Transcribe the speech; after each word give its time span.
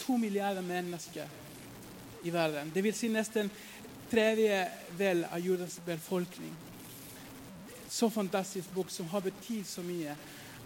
to 0.00 0.16
milliarder 0.16 0.64
mennesker 0.64 1.28
i 2.24 2.32
verden. 2.32 2.72
Det 2.74 2.82
vil 2.84 2.94
si 2.94 3.08
nesten 3.08 3.50
tredje 4.10 4.64
del 4.98 5.24
av 5.30 5.38
jordens 5.38 5.80
befolkning. 5.86 6.52
Så 7.88 8.10
fantastisk 8.10 8.70
bok 8.74 8.90
som 8.90 9.08
har 9.10 9.22
betydd 9.24 9.66
så 9.66 9.82
mye 9.82 10.14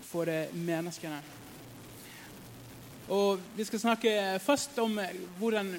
for 0.04 0.28
eh, 0.28 0.52
menneskene. 0.54 1.20
Og 3.08 3.40
Vi 3.56 3.64
skal 3.64 3.80
snakke 3.80 4.12
først 4.40 4.78
om 4.78 4.98
eh, 4.98 5.16
hvordan 5.38 5.74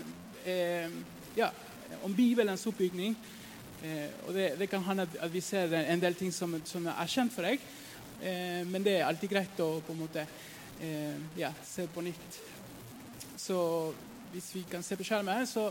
eh, 0.45 0.91
ja, 1.37 1.49
om 2.03 2.13
Bibelens 2.15 2.65
oppbygning. 2.67 3.17
Eh, 3.83 4.09
og 4.27 4.33
det, 4.33 4.51
det, 4.59 4.69
kan 4.69 4.83
hende 4.83 5.07
at 5.19 5.33
vi 5.33 5.41
ser 5.41 5.73
en 5.73 6.01
del 6.01 6.15
ting 6.15 6.33
som, 6.33 6.55
som 6.65 6.85
er 6.87 7.09
kjent 7.09 7.33
for 7.33 7.45
deg. 7.45 7.61
Eh, 8.21 8.61
men 8.67 8.83
det 8.83 8.99
er 8.99 9.07
alltid 9.09 9.29
greit 9.29 9.59
å 9.61 9.79
på 9.85 9.93
en 9.93 10.03
måte 10.05 10.25
eh, 10.81 11.17
ja, 11.37 11.51
se 11.65 11.87
på 11.87 12.03
nytt 12.05 12.39
så 13.45 13.93
hvis 14.33 14.55
vi 14.55 14.63
kan 14.71 14.83
se 14.83 14.97
på 14.97 15.05
skjermen, 15.05 15.45
så 15.47 15.67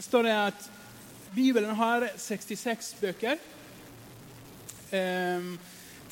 står 0.00 0.22
det 0.22 0.34
at 0.38 0.68
Bibelen 1.34 1.74
har 1.74 2.06
66 2.16 2.94
bøker. 3.00 3.40
Eh, 4.92 5.48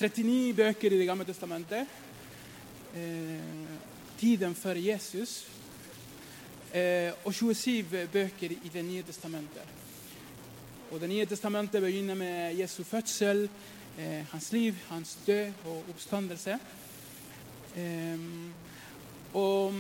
39 0.01 0.55
bøker 0.55 0.93
i 0.93 0.99
Det 0.99 1.07
gamle 1.07 1.25
testamentet. 1.25 1.87
Eh, 2.95 3.41
tiden 4.19 4.55
før 4.55 4.75
Jesus. 4.75 5.47
Eh, 6.75 7.13
og 7.25 7.35
27 7.35 8.09
bøker 8.13 8.51
i 8.51 8.71
Det 8.73 8.85
nye 8.85 9.03
testamentet. 9.03 9.63
Og 10.91 11.01
Det 11.01 11.09
nye 11.09 11.27
testamentet 11.27 11.83
begynner 11.83 12.15
med 12.15 12.59
Jesu 12.59 12.83
fødsel, 12.85 13.49
eh, 13.99 14.27
hans 14.33 14.53
liv, 14.53 14.75
hans 14.89 15.19
død 15.27 15.53
og 15.65 15.85
oppstandelse. 15.89 16.59
Og, 19.37 19.75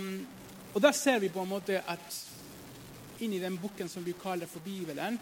og 0.76 0.82
der 0.84 0.92
ser 0.92 1.22
vi 1.22 1.32
på 1.32 1.40
en 1.40 1.48
måte 1.48 1.78
at 1.88 2.16
inni 3.24 3.38
den 3.40 3.56
boken 3.56 3.88
som 3.88 4.04
vi 4.04 4.12
kaller 4.20 4.46
for 4.46 4.60
Bibelen, 4.60 5.16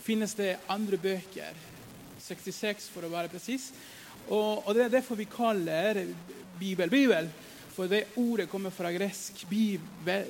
finnes 0.00 0.32
det 0.38 0.54
andre 0.72 0.96
bøker. 0.96 1.58
66 2.24 2.88
for 2.94 3.04
å 3.04 3.10
være 3.12 3.28
presis. 3.28 3.68
Og, 4.30 4.64
og, 4.64 4.70
det 4.74 4.86
er 4.86 4.94
derfor 4.96 5.18
vi 5.20 5.28
kaller 5.28 6.00
Bibel 6.58 6.90
Bibel. 6.90 7.28
For 7.76 7.92
det 7.92 8.06
ordet 8.16 8.48
kommer 8.48 8.72
fra 8.72 8.88
gresk 8.88 9.44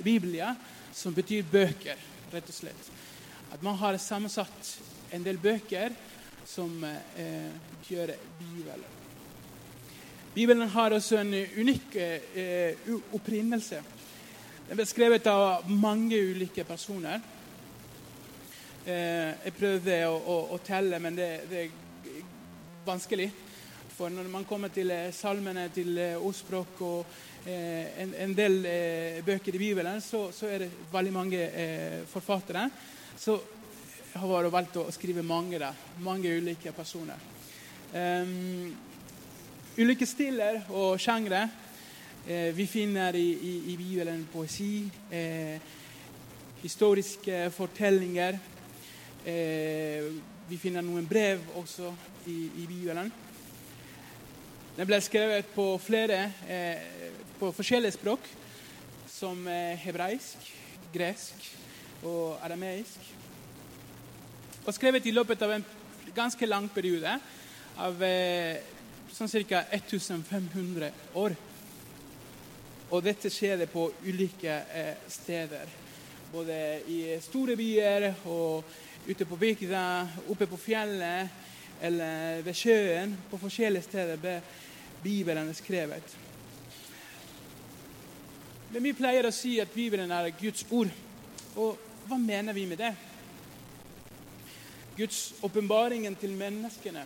biblia, 0.03 0.51
som 0.91 1.15
betyr 1.15 1.47
bøker, 1.47 2.01
rett 2.33 2.51
og 2.51 2.57
slett. 2.57 2.89
At 3.55 3.63
man 3.63 3.79
har 3.79 4.01
sammensatt 4.03 4.73
en 5.15 5.23
del 5.23 5.39
bøker 5.39 5.95
som 6.43 6.83
eh, 6.83 7.55
gjør 7.87 8.17
Bibelen. 8.41 8.95
Bibelen 10.35 10.69
har 10.75 10.93
også 10.93 11.21
en 11.23 11.31
unik 11.33 11.95
eh, 12.03 12.91
opprinnelse. 13.15 13.79
Den 14.67 14.81
ble 14.81 14.85
skrevet 14.91 15.27
av 15.31 15.69
mange 15.71 16.19
ulike 16.19 16.65
personer. 16.67 17.21
Eh, 18.83 19.29
jeg 19.45 19.53
prøvde 19.55 19.99
å, 20.11 20.17
å, 20.19 20.39
å 20.57 20.59
telle, 20.67 20.99
men 20.99 21.15
det, 21.15 21.29
det, 21.47 21.61
er 21.69 22.17
vanskelig. 22.87 23.29
For 23.95 24.11
når 24.11 24.27
man 24.33 24.47
kommer 24.49 24.73
til 24.75 24.91
eh, 24.91 25.13
salmene, 25.15 25.69
til 25.71 25.93
eh, 26.03 26.19
ordspråk 26.19 26.83
og 26.83 27.13
eh, 27.47 27.95
en, 28.03 28.15
en, 28.25 28.35
del 28.35 28.59
eh, 28.67 29.21
bøker 29.27 29.55
i 29.55 29.61
Bibelen, 29.63 30.01
så, 30.03 30.25
så, 30.35 30.51
er 30.51 30.65
det 30.65 30.71
veldig 30.91 31.13
mange 31.15 31.45
forfattere. 32.11 32.65
Så 33.15 33.37
jeg 34.11 34.25
har 34.25 34.51
valgt 34.51 34.81
å 34.83 34.89
skrive 34.91 35.23
mange 35.23 35.63
der. 35.63 35.79
Mange 36.03 36.35
ulike 36.41 36.75
personer. 36.75 37.23
Um, 37.95 38.75
ulike 39.79 40.11
stiler 40.11 40.65
og 40.75 40.99
sjangre. 40.99 41.45
Eh, 42.29 42.55
vi 42.55 42.67
finner 42.67 43.15
i, 43.15 43.29
i, 43.33 43.73
i 43.73 43.77
Bibelen 43.77 44.25
poesi, 44.33 44.91
eh, 45.11 45.61
historiske 46.63 47.51
fortellinger. 47.55 48.39
Eh, 49.23 50.09
vi 50.49 50.59
finner 50.59 50.83
noen 50.83 51.07
brev 51.07 51.45
også 51.55 51.93
i, 52.27 52.35
i, 52.49 52.67
Bibelen. 52.67 53.13
Den 54.75 54.91
ble 54.91 54.99
skrevet 55.07 55.55
på 55.55 55.69
flere 55.79 56.19
eh, 56.51 56.83
på 57.39 57.53
forskjellige 57.55 57.95
språk, 57.95 58.27
som 59.07 59.47
eh, 59.47 59.79
hebraisk, 59.87 60.51
gresk 60.91 61.51
og 62.03 62.43
arameisk. 62.43 63.11
Og 64.67 64.75
skrevet 64.75 65.07
i 65.07 65.15
løpet 65.15 65.47
av 65.47 65.61
en 65.61 65.73
ganske 66.17 66.51
lang 66.51 66.67
periode 66.75 67.21
av 67.79 68.09
sånn 69.15 69.31
ca. 69.47 69.63
1500 69.71 70.91
år. 71.15 71.37
Og 72.91 73.03
dette 73.03 73.31
skjer 73.33 73.65
på 73.71 73.89
ulike 74.07 74.53
eh, 74.71 74.95
steder. 75.11 75.73
Både 76.33 76.59
i 76.91 77.01
store 77.23 77.57
byer 77.59 78.07
og 78.31 78.65
ute 79.07 79.27
på 79.27 79.39
bygda, 79.39 79.83
oppe 80.31 80.47
på 80.47 80.59
fjellet 80.61 81.83
eller 81.83 82.43
ved 82.47 82.55
sjøen. 82.55 83.17
På 83.31 83.41
forskjellige 83.43 83.89
steder 83.89 84.23
ble 84.23 84.39
Bibelen 85.03 85.51
skrevet. 85.55 86.15
Men 88.71 88.83
vi 88.83 88.95
pleier 88.99 89.27
å 89.27 89.35
si 89.35 89.57
at 89.63 89.75
Bibelen 89.75 90.11
er 90.15 90.33
Guds 90.39 90.67
ord. 90.71 90.91
Og 91.57 91.77
hva 92.07 92.19
mener 92.23 92.55
vi 92.55 92.67
med 92.71 92.83
det? 92.83 92.95
Guds 94.97 95.35
åpenbaringen 95.45 96.15
til 96.19 96.33
menneskene 96.39 97.05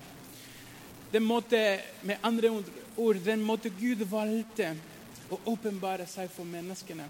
den 1.12 1.22
måte, 1.22 1.80
med 2.02 2.16
andre 2.22 2.50
ord, 2.96 3.16
den 3.24 3.42
måte 3.42 3.70
Gud 3.80 4.04
valgte 4.06 4.76
å 5.30 5.38
åpenbare 5.52 6.06
seg 6.10 6.30
for 6.32 6.48
menneskene. 6.48 7.06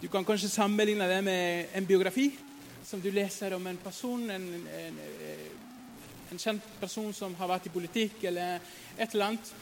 Du 0.00 0.08
kan 0.08 0.24
kanskje 0.24 0.48
sammenligne 0.48 1.08
det 1.08 1.20
med 1.24 1.74
en 1.76 1.86
biografi 1.86 2.30
som 2.84 3.00
du 3.00 3.10
leser 3.12 3.52
om 3.54 3.66
en 3.66 3.76
person, 3.76 4.22
en, 4.30 4.46
en, 4.76 5.00
en 6.32 6.40
kjent 6.40 6.64
person 6.80 7.12
som 7.14 7.34
har 7.36 7.50
vært 7.50 7.68
i 7.68 7.74
politikk 7.74 8.24
eller 8.30 8.62
et 8.96 9.12
eller 9.12 9.26
annet. 9.26 9.52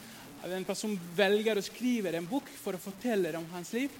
En 0.46 0.66
person 0.66 0.94
velger 1.18 1.58
å 1.58 1.64
skrive 1.66 2.14
en 2.14 2.30
bok 2.30 2.46
for 2.60 2.78
å 2.78 2.82
fortelle 2.82 3.34
om 3.38 3.48
hans 3.50 3.72
liv. 3.74 3.90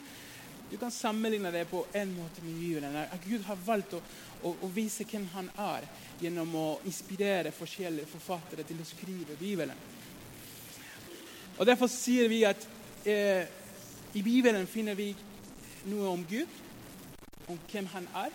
Du 0.71 0.77
kan 0.79 0.91
sammenligne 0.95 1.51
det 1.51 1.65
på 1.65 1.87
en 1.93 2.15
måte 2.15 2.45
med 2.45 2.55
Bibelen. 2.55 2.97
At 2.97 3.25
Gud 3.25 3.43
har 3.49 3.59
valgt 3.67 3.95
å, 3.97 4.01
å, 4.43 4.55
å, 4.63 4.69
vise 4.73 5.07
hvem 5.09 5.27
han 5.33 5.49
er, 5.59 5.87
gjennom 6.21 6.55
å 6.55 6.67
inspirere 6.87 7.55
forskjellige 7.57 8.11
forfattere 8.13 8.67
til 8.69 8.83
å 8.83 8.87
skrive 8.87 9.37
Bibelen. 9.41 9.98
Og 11.59 11.67
Derfor 11.67 11.91
sier 11.91 12.29
vi 12.31 12.45
at 12.47 12.63
eh, 13.07 13.49
i 14.15 14.23
Bibelen 14.23 14.67
finner 14.71 14.95
vi 14.99 15.11
noe 15.91 16.13
om 16.13 16.23
Gud, 16.29 16.61
om 17.49 17.59
hvem 17.71 17.89
han 17.95 18.07
er, 18.23 18.31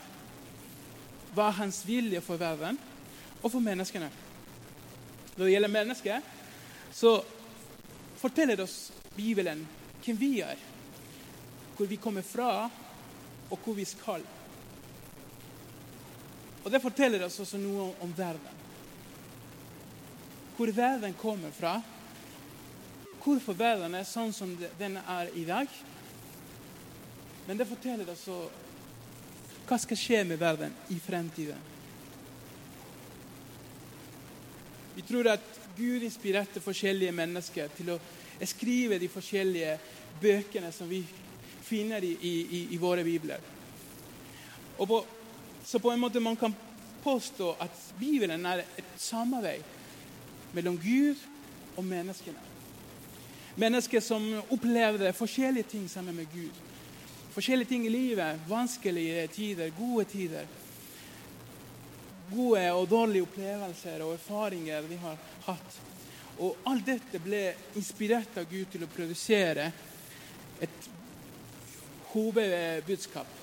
hva 1.33 1.47
hans 1.57 1.81
vilje 1.87 2.21
for 2.21 2.41
verden 2.41 2.77
og 3.41 3.49
for 3.49 3.63
menneskene. 3.63 4.09
Når 5.33 5.45
det 5.45 5.53
gjelder 5.55 5.73
mennesker, 5.73 6.27
så 6.93 7.15
forteller 8.21 8.61
oss 8.63 8.91
Bibelen 9.15 9.65
hvem 10.03 10.19
vi 10.19 10.35
er 10.43 10.69
hvor 11.73 11.89
vi 11.89 11.95
kommer 11.95 12.21
fra, 12.21 12.69
og 13.49 13.59
hvor 13.63 13.73
vi 13.73 13.85
skal. 13.85 14.21
Og 16.63 16.71
Det 16.71 16.81
forteller 16.81 17.25
oss 17.25 17.39
også 17.39 17.57
noe 17.57 17.89
om 18.01 18.13
verden. 18.17 18.61
Hvor 20.57 20.71
verden 20.71 21.15
kommer 21.17 21.51
fra, 21.51 21.81
hvorfor 23.23 23.55
verden 23.57 23.95
er 23.95 24.07
sånn 24.07 24.33
som 24.35 24.51
den 24.79 24.97
er 24.99 25.31
i 25.39 25.45
dag. 25.47 25.67
Men 27.47 27.59
det 27.59 27.67
forteller 27.67 28.09
oss 28.11 28.27
hva 29.63 29.79
skal 29.79 29.99
skje 29.99 30.23
med 30.27 30.41
verden 30.41 30.73
i 30.91 30.99
fremtiden. 30.99 31.71
Vi 34.93 35.01
tror 35.07 35.31
at 35.31 35.45
Gud 35.77 36.03
inspirerte 36.05 36.61
forskjellige 36.61 37.15
mennesker 37.15 37.71
til 37.73 37.95
å 37.95 37.99
skrive 38.45 38.99
de 39.01 39.09
forskjellige 39.09 39.77
bøkene 40.21 40.69
som 40.75 40.89
vi 40.89 41.01
finner 41.63 42.03
i, 42.03 42.11
i, 42.13 42.61
i 42.75 42.77
våre 42.77 43.05
bibler. 43.07 43.41
På, 44.77 44.99
så 45.65 45.79
på 45.79 45.91
en 45.93 46.01
måte 46.03 46.21
man 46.21 46.37
kan 46.37 46.53
påstå 47.03 47.55
at 47.63 47.83
Bibelen 47.99 48.45
er 48.45 48.65
et 48.77 48.95
samarbeid 48.99 49.63
mellom 50.53 50.77
Gud 50.77 51.19
og 51.77 51.85
menneskene. 51.87 52.52
Mennesker 53.55 54.01
som 54.01 54.23
opplevde 54.49 55.13
forskjellige 55.13 55.63
ting 55.75 55.89
sammen 55.89 56.15
med 56.15 56.25
Gud. 56.33 56.61
Forskjellige 57.33 57.69
ting 57.69 57.85
i 57.85 57.89
livet. 57.89 58.39
Vanskelige 58.49 59.27
tider, 59.27 59.69
gode 59.77 60.05
tider. 60.09 60.45
Gode 62.33 62.63
og 62.73 62.89
dårlige 62.89 63.27
opplevelser 63.27 64.01
og 64.01 64.15
erfaringer 64.17 64.87
de 64.89 64.97
har 64.97 65.17
hatt. 65.45 65.79
Og 66.41 66.57
alt 66.65 66.85
dette 66.87 67.21
ble 67.21 67.43
inspirert 67.77 68.37
av 68.41 68.49
Gud 68.49 68.71
til 68.73 68.87
å 68.87 68.89
produsere 68.89 69.69
et 70.61 70.89
hovedbudskap 72.13 73.41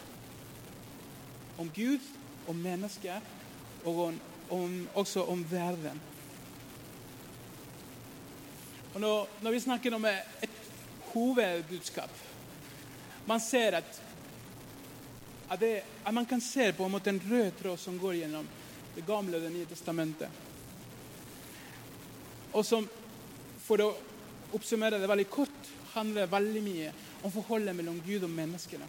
om 1.61 1.71
Gud, 1.75 2.03
om 2.49 2.57
mennesker 2.57 3.21
og 3.85 3.99
om, 4.09 4.21
om, 4.51 4.89
også 4.99 5.23
om 5.31 5.45
verden. 5.51 6.01
Og 8.95 9.01
når, 9.01 9.29
når, 9.43 9.55
vi 9.55 9.61
snakker 9.61 9.95
om 9.95 10.05
et 10.05 10.57
hovedbudskap 11.13 12.11
Man 13.27 13.41
ser 13.41 13.77
at, 13.79 14.03
at, 15.51 15.61
det, 15.61 15.83
at 16.07 16.15
man 16.15 16.27
kan 16.27 16.41
se 16.41 16.73
på 16.73 16.85
en 16.85 16.91
måte 16.91 17.11
en 17.11 17.23
rød 17.31 17.51
tråd 17.61 17.79
som 17.79 17.99
går 17.99 18.15
gjennom 18.23 18.49
Det 18.97 19.07
gamle 19.07 19.37
og 19.37 19.43
Det 19.43 19.53
nye 19.53 19.69
testamentet. 19.71 20.29
Og 22.53 22.65
som, 22.67 22.89
for 23.63 23.79
å 23.85 23.93
oppsummere 24.59 24.99
det 24.99 25.07
veldig 25.07 25.29
kort, 25.31 25.69
handler 25.95 26.27
veldig 26.27 26.63
mye 26.65 26.89
om 27.23 27.31
forholdet 27.31 27.77
mellom 27.79 28.01
Gud 28.03 28.25
og 28.27 28.33
menneskene. 28.35 28.89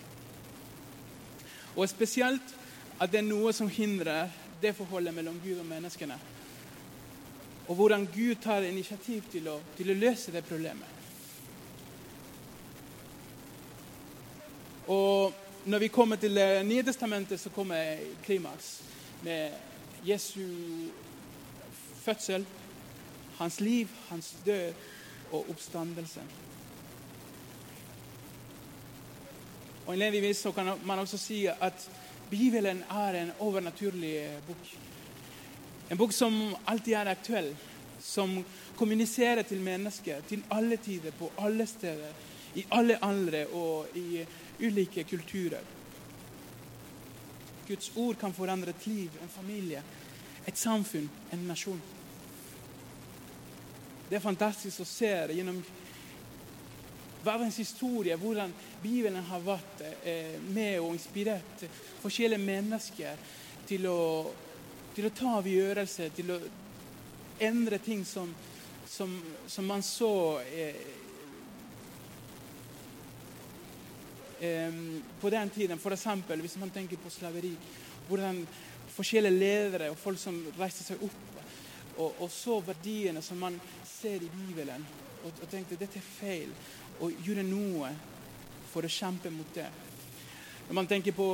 Og 1.75 1.85
spesielt 1.89 2.55
at 2.97 3.11
det 3.11 3.21
er 3.21 3.27
noe 3.29 3.53
som 3.53 3.69
hindrer 3.69 4.31
det 4.61 4.73
forholdet 4.77 5.13
mellom 5.13 5.37
Gud 5.43 5.59
og 5.61 5.69
menneskene. 5.69 6.17
Og 7.67 7.75
hvordan 7.75 8.07
Gud 8.15 8.35
tar 8.43 8.65
initiativ 8.67 9.23
til 9.31 9.47
å, 9.47 9.59
til 9.77 9.91
å 9.91 9.99
løse 9.99 10.33
det 10.33 10.43
problemet. 10.47 10.87
Og 14.91 15.33
når 15.65 15.79
vi 15.79 15.87
kommer 15.87 16.15
til 16.15 16.35
Det 16.35 16.65
nye 16.65 16.83
testamentet, 16.83 17.39
så 17.39 17.49
kommer 17.49 17.97
klimaks 18.25 18.81
med 19.23 19.51
Jesu 20.03 20.41
fødsel, 22.01 22.45
hans 23.37 23.59
liv, 23.59 23.87
hans 24.09 24.35
død 24.45 24.73
og 25.31 25.49
oppstandelse. 25.49 26.21
Og 29.85 29.93
Innledningsvis 29.93 30.47
kan 30.55 30.73
man 30.85 30.99
også 30.99 31.17
si 31.17 31.45
at 31.45 31.89
Bibelen 32.29 32.83
er 32.89 33.21
en 33.21 33.31
overnaturlig 33.39 34.29
bok. 34.47 34.90
En 35.91 35.99
bok 35.99 36.13
som 36.15 36.55
alltid 36.71 36.95
er 36.95 37.11
aktuell, 37.11 37.49
som 37.99 38.37
kommuniserer 38.79 39.43
til 39.43 39.59
mennesker 39.59 40.23
til 40.29 40.43
alle 40.55 40.77
tider, 40.79 41.11
på 41.11 41.27
alle 41.43 41.67
steder, 41.67 42.13
i 42.55 42.63
alle 42.71 42.95
aldre 43.03 43.45
og 43.55 43.97
i 43.99 44.23
ulike 44.63 45.03
kulturer. 45.03 45.63
Guds 47.67 47.91
ord 47.95 48.15
kan 48.19 48.33
forandre 48.33 48.71
et 48.71 48.87
liv, 48.87 49.17
en 49.21 49.29
familie, 49.29 49.83
et 50.47 50.57
samfunn, 50.57 51.09
en 51.33 51.43
nasjon. 51.47 51.81
Det 54.09 54.17
er 54.17 54.23
fantastisk 54.23 54.83
å 54.83 54.87
se 54.87 55.11
gjennom 55.35 55.59
verdens 57.23 57.59
historie 57.61 58.15
hvordan 58.17 58.53
Bibelen 58.81 59.23
har 59.27 59.43
vært 59.45 59.83
eh, 60.03 60.39
med 60.51 60.79
og 60.79 60.95
inspirert 60.95 61.67
forskjellige 62.01 62.43
mennesker 62.43 63.21
til 63.69 63.85
å, 63.87 63.99
til 64.95 65.07
å 65.07 65.13
ta 65.15 65.37
avgjørelser, 65.39 66.09
til 66.15 66.33
å 66.35 66.39
endre 67.41 67.79
ting 67.81 68.03
som, 68.05 68.33
som, 68.87 69.13
som 69.47 69.67
man 69.67 69.83
så 69.85 70.39
eh, 70.51 70.81
på 75.21 75.29
den 75.29 75.49
tiden. 75.53 75.77
F.eks. 75.77 76.07
hvis 76.41 76.57
man 76.57 76.73
tenker 76.73 76.97
på 76.97 77.09
slaveri. 77.13 77.53
Hvordan 78.07 78.41
forskjellige 78.91 79.39
ledere 79.39 79.91
og 79.91 79.99
folk 79.99 80.19
som 80.19 80.39
reiste 80.59 80.83
seg 80.83 81.03
opp 81.05 81.27
og, 81.97 82.21
og 82.23 82.29
så 82.31 82.57
verdiene 82.65 83.21
som 83.21 83.39
man 83.39 83.57
ser 83.87 84.23
i 84.23 84.31
Bibelen, 84.31 84.83
og, 85.23 85.31
og 85.31 85.49
tenkte 85.51 85.77
dette 85.79 85.99
er 85.99 86.07
feil, 86.07 86.53
og 87.01 87.13
gjorde 87.25 87.45
noe 87.45 87.91
for 88.71 88.85
å 88.85 88.91
kjempe 88.91 89.31
mot 89.33 89.49
det. 89.55 89.67
Når 90.67 90.77
man 90.77 90.87
tenker 90.89 91.15
på 91.15 91.27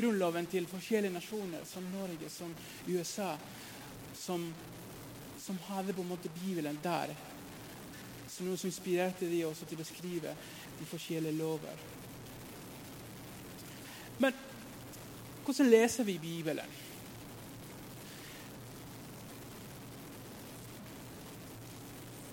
grunnloven 0.00 0.48
til 0.50 0.66
forskjellige 0.70 1.14
nasjoner, 1.14 1.64
som 1.68 1.86
Norge, 1.92 2.30
som 2.32 2.54
USA, 2.88 3.34
som, 4.16 4.48
som 5.38 5.58
hadde 5.68 5.94
på 5.96 6.02
en 6.02 6.12
måte 6.12 6.32
Bibelen 6.40 6.78
der. 6.82 7.14
Som 8.30 8.48
noe 8.48 8.58
som 8.60 8.70
inspirerte 8.70 9.28
de 9.28 9.44
også 9.46 9.68
til 9.68 9.80
å 9.82 9.88
skrive 9.88 10.34
de 10.78 10.86
forskjellige 10.88 11.38
lover. 11.38 11.88
Men 14.20 14.36
hvordan 15.44 15.70
leser 15.70 16.04
vi 16.04 16.18
Bibelen? 16.20 16.78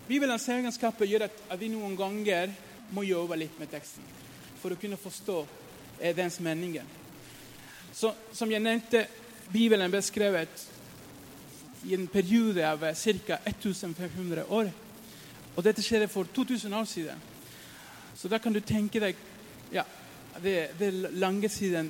Bibelens 0.08 0.48
egenskaper 0.48 1.08
gjør 1.08 1.26
at, 1.26 1.40
vi 1.60 1.68
noen 1.72 1.96
ganger 2.00 2.54
må 2.96 3.04
jobbe 3.04 3.36
litt 3.40 3.58
med 3.60 3.68
teksten 3.72 4.06
for 4.62 4.72
å 4.72 4.80
kunne 4.80 5.00
forstå 5.00 5.42
eh, 6.00 6.16
dens 6.16 6.40
meningen. 6.40 6.88
Så, 7.98 8.12
som 8.32 8.52
jeg 8.52 8.62
nevnte, 8.62 9.08
Bibelen 9.50 9.90
ble 9.90 10.04
skrevet 10.06 10.66
i 11.90 11.96
en 11.96 12.04
periode 12.12 12.62
av 12.62 12.84
ca. 12.94 13.40
1500 13.42 14.44
år. 14.54 14.70
Og 15.56 15.66
dette 15.66 15.82
skjedde 15.82 16.10
for 16.12 16.30
2000 16.36 16.76
år 16.78 16.86
siden. 16.86 17.24
Så 18.14 18.30
da 18.30 18.38
kan 18.38 18.54
du 18.54 18.60
tenke 18.62 19.02
deg 19.02 19.18
ja, 19.74 19.82
det, 20.44 20.78
det 20.78 20.92
lange 21.18 21.50
siden 21.50 21.90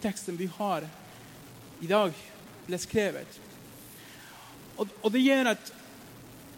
teksten 0.00 0.38
vi 0.38 0.46
har 0.60 0.86
i 1.82 1.90
dag, 1.90 2.14
ble 2.68 2.78
skrevet. 2.78 3.40
Og, 4.76 4.86
og 5.02 5.10
det 5.10 5.24
gjør 5.24 5.52
at, 5.56 5.74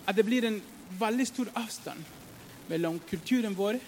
at, 0.04 0.12
det 0.19 0.26
blir 0.28 0.44
en 0.44 0.60
veldig 1.00 1.28
stor 1.31 1.54
avstand 1.56 2.04
mellom 2.69 3.00
kulturen 3.08 3.56
vår 3.56 3.81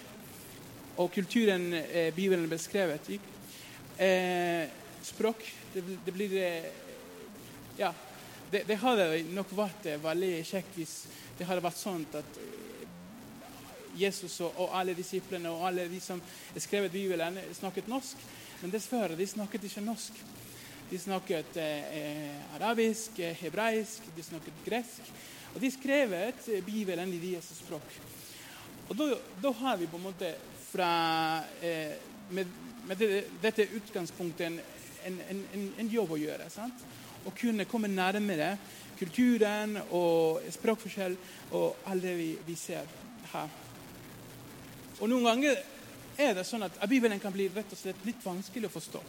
og 0.97 1.13
kulturen 1.13 1.69
eh, 1.75 2.09
Bibelen 2.15 2.49
ble 2.49 2.57
skrevet 2.59 3.13
i. 3.13 3.21
Eh, 3.97 4.67
språk 5.01 5.45
Det, 5.73 5.83
det 6.05 6.11
blir 6.11 6.33
eh, 6.37 6.71
Ja. 7.77 7.93
Det, 8.51 8.63
det, 8.67 8.75
hadde 8.75 9.23
nok 9.33 9.51
vært 9.55 9.87
eh, 9.89 9.99
veldig 9.99 10.33
kjekt 10.45 10.77
hvis 10.77 10.95
det 11.35 11.47
hadde 11.47 11.63
vært 11.63 11.79
sånn 11.79 12.03
at 12.15 12.37
Jesus 13.95 14.37
og, 14.43 14.53
og, 14.59 14.69
alle 14.75 14.93
disiplene 14.95 15.51
og 15.51 15.65
alle 15.67 15.87
de 15.91 15.99
som 16.03 16.21
skrevet 16.59 16.93
Bibelen, 16.93 17.39
snakket 17.55 17.87
norsk. 17.91 18.21
Men 18.61 18.71
dessverre, 18.71 19.17
de 19.17 19.27
snakket 19.27 19.67
ikke 19.67 19.83
norsk. 19.83 20.19
De 20.89 20.99
snakket 21.01 21.57
eh, 21.57 22.35
arabisk, 22.55 23.19
eh, 23.19 23.35
hebraisk, 23.41 24.05
de 24.15 24.23
snakket 24.23 24.61
gresk. 24.67 25.09
Og 25.55 25.61
de 25.63 25.71
skrevet 25.73 26.47
eh, 26.51 26.63
Bibelen 26.65 27.13
i 27.15 27.21
deres 27.23 27.49
språk. 27.57 27.97
Og 28.89 28.99
da, 28.99 29.51
har 29.63 29.79
vi 29.81 29.89
på 29.89 29.97
en 29.97 30.05
måte 30.11 30.35
fra 30.69 30.89
eh, 31.63 31.95
Med, 32.29 32.49
med 32.87 32.97
det, 32.97 33.23
dette 33.41 33.67
utgangspunktet 33.77 34.47
en, 34.47 34.59
en, 35.05 35.19
en, 35.29 35.67
en, 35.79 35.89
jobb 35.89 36.15
å 36.15 36.19
gjøre. 36.21 36.49
sant? 36.53 36.83
Å 37.25 37.33
kunne 37.35 37.65
komme 37.69 37.89
nærmere 37.89 38.55
kulturen 38.99 39.77
og 39.89 40.45
språkforskjell 40.53 41.15
og 41.57 41.87
alt 41.89 42.05
det 42.05 42.15
vi, 42.19 42.29
vi 42.45 42.57
ser 42.59 42.85
her. 43.33 43.55
Og 45.01 45.09
Noen 45.11 45.25
ganger 45.27 45.59
er 46.21 46.37
det 46.37 46.45
sånn 46.47 46.63
at 46.67 46.77
Bibelen 46.87 47.19
kan 47.19 47.33
bli 47.35 47.49
rett 47.51 47.73
og 47.73 47.79
slett 47.79 48.05
litt 48.07 48.21
vanskelig 48.23 48.69
å 48.69 48.75
forstå. 48.75 49.01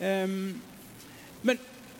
Um, 0.00 0.54
men 1.44 1.58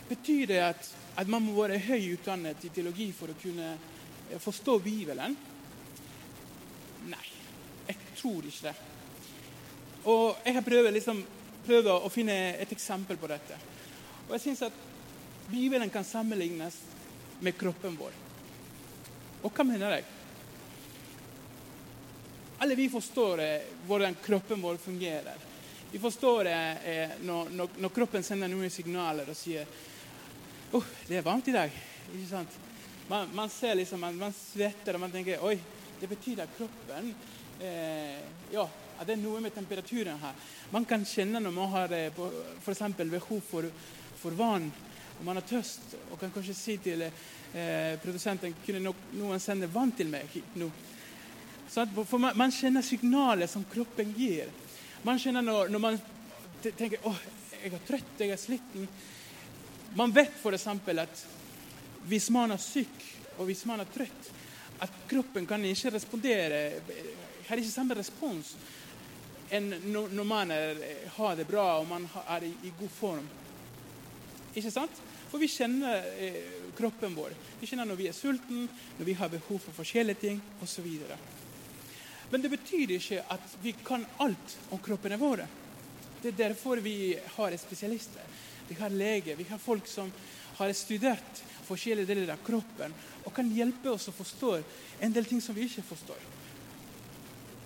betyr 0.08 0.46
det 0.48 0.60
at, 0.64 0.86
at, 1.16 1.28
man 1.28 1.44
må 1.44 1.58
være 1.58 1.80
høy 1.84 2.14
utdannet 2.14 2.64
i 2.64 2.72
teologi 2.72 3.10
for 3.16 3.32
å 3.32 3.40
kunne 3.40 3.74
eh, 3.74 4.40
forstå 4.40 4.78
Bibelen? 4.84 5.36
Nei, 7.10 7.26
jeg 7.88 8.00
tror 8.16 8.48
ikke 8.48 8.70
det. 8.70 8.89
Og 10.04 10.36
Jeg 10.44 10.54
har 10.54 10.64
prøvd, 10.64 10.92
liksom, 10.94 11.24
prøvd 11.66 11.90
å 11.92 12.08
finne 12.12 12.36
et 12.60 12.72
eksempel 12.72 13.18
på 13.20 13.28
dette. 13.28 13.58
Og 14.28 14.36
jeg 14.36 14.46
syns 14.46 14.62
at 14.70 14.80
Bibelen 15.50 15.90
kan 15.90 16.04
sammenlignes 16.06 16.78
med 17.40 17.56
kroppen 17.58 17.96
vår. 17.98 18.16
Og 19.42 19.52
hva 19.52 19.64
mener 19.66 19.98
jeg? 19.98 20.08
Alle 22.60 22.76
vi 22.76 22.90
forstår 22.92 23.40
eh, 23.40 23.68
hvordan 23.88 24.16
kroppen 24.22 24.60
vår 24.60 24.76
fungerer. 24.76 25.46
Vi 25.90 25.98
forstår 25.98 26.46
eh, 26.46 27.14
når, 27.24 27.48
når, 27.56 27.70
når, 27.80 27.92
kroppen 27.96 28.22
sender 28.22 28.52
noen 28.52 28.70
signaler 28.70 29.30
og 29.32 29.36
sier 29.36 29.64
oh, 30.76 30.90
det 31.08 31.18
er 31.18 31.24
varmt 31.26 31.48
i 31.48 31.56
dag. 31.56 31.72
Ikke 32.12 32.28
sant? 32.28 32.58
Man, 33.08 33.32
man 33.34 33.50
ser 33.50 33.74
liksom, 33.80 34.04
man, 34.04 34.20
man, 34.20 34.36
svetter 34.36 34.94
og 34.94 35.02
man 35.02 35.14
tenker 35.14 35.42
oi, 35.42 35.56
det 35.98 36.08
betyr 36.12 36.44
at 36.44 36.52
kroppen 36.54 37.10
eh, 37.64 38.20
ja, 38.52 38.68
at 39.00 39.08
det 39.08 39.16
er 39.16 39.22
noe 39.22 39.40
med 39.40 39.54
temperaturen 39.56 40.20
her. 40.20 40.46
Man 40.74 40.84
kan 40.84 41.06
kjenne 41.08 41.40
når 41.40 41.54
man 41.56 41.72
har 41.72 41.92
eh, 41.96 42.22
f.eks. 42.60 42.82
behov 43.00 43.40
for, 43.48 43.68
for 44.20 44.36
vann 44.36 44.68
og 45.20 45.24
man 45.24 45.36
har 45.36 45.44
tørst, 45.44 45.96
og 46.12 46.20
kan 46.20 46.32
kanskje 46.32 46.56
si 46.56 46.74
til 46.80 47.04
eh, 47.04 47.96
produsenten 48.00 48.54
kunne 48.64 48.92
noen 49.16 49.40
sende 49.40 49.68
vann 49.72 49.92
til 49.96 50.08
meg 50.12 50.28
hit 50.32 50.56
nå. 50.60 50.68
For 51.70 52.18
man, 52.18 52.36
man 52.40 52.52
kjenner 52.52 52.84
signalet 52.84 53.52
som 53.52 53.66
kroppen 53.68 54.14
gir. 54.16 54.48
Man 55.04 55.20
kjenner 55.20 55.44
når, 55.44 55.68
når 55.72 55.84
man 55.84 56.00
tenker 56.64 57.04
åh, 57.08 57.20
jeg 57.60 57.72
er 57.76 57.84
trøtt, 57.88 58.14
jeg 58.20 58.32
er 58.32 58.40
sliten. 58.40 58.88
Man 59.96 60.12
vet 60.16 60.36
f.eks. 60.40 60.66
at 61.04 61.24
hvis 62.08 62.30
man 62.32 62.56
er 62.56 62.60
syk 62.64 63.06
og 63.38 63.46
hvis 63.48 63.64
man 63.68 63.80
er 63.80 63.92
trøtt, 63.92 64.32
at 64.80 65.00
kroppen 65.08 65.44
kan 65.48 65.64
ikke 65.68 65.92
respondere 65.92 66.60
har 67.50 67.58
ikke 67.58 67.72
samme 67.72 67.96
respons 67.98 68.54
enn 69.50 69.72
når 69.90 70.26
man 70.26 70.50
er, 70.54 70.80
har 71.16 71.36
det 71.36 71.48
bra 71.48 71.66
og 71.80 71.88
man 71.90 72.06
er 72.26 72.46
i, 72.46 72.52
i 72.68 72.72
god 72.78 72.92
form. 72.94 73.28
Ikke 74.54 74.72
sant? 74.72 75.02
For 75.30 75.38
vi 75.38 75.50
kjenner 75.50 76.06
eh, 76.18 76.40
kroppen 76.78 77.14
vår. 77.14 77.34
Vi 77.60 77.68
kjenner 77.70 77.86
når 77.86 78.00
vi 78.00 78.08
er 78.10 78.16
sulten, 78.16 78.66
når 78.98 79.06
vi 79.06 79.14
har 79.18 79.30
behov 79.30 79.60
for 79.62 79.76
forskjellige 79.76 80.22
ting 80.24 80.40
osv. 80.62 80.88
Men 82.30 82.42
det 82.42 82.50
betyr 82.50 82.96
ikke 82.96 83.22
at 83.30 83.54
vi 83.62 83.74
kan 83.84 84.06
alt 84.22 84.56
om 84.70 84.82
kroppene 84.82 85.18
våre. 85.20 85.46
Det 86.20 86.32
er 86.32 86.42
derfor 86.48 86.82
vi 86.82 87.14
har 87.36 87.56
spesialister. 87.58 88.26
Vi 88.68 88.76
har 88.78 88.90
leger, 88.90 89.38
vi 89.38 89.46
har 89.48 89.58
folk 89.58 89.86
som 89.90 90.10
har 90.60 90.72
studert 90.76 91.42
forskjellige 91.66 92.10
deler 92.10 92.34
av 92.34 92.42
kroppen 92.44 92.92
og 93.24 93.32
kan 93.34 93.48
hjelpe 93.50 93.90
oss 93.92 94.10
å 94.10 94.14
forstå 94.14 94.52
en 95.00 95.14
del 95.14 95.26
ting 95.26 95.40
som 95.42 95.56
vi 95.56 95.66
ikke 95.66 95.86
forstår. 95.86 96.20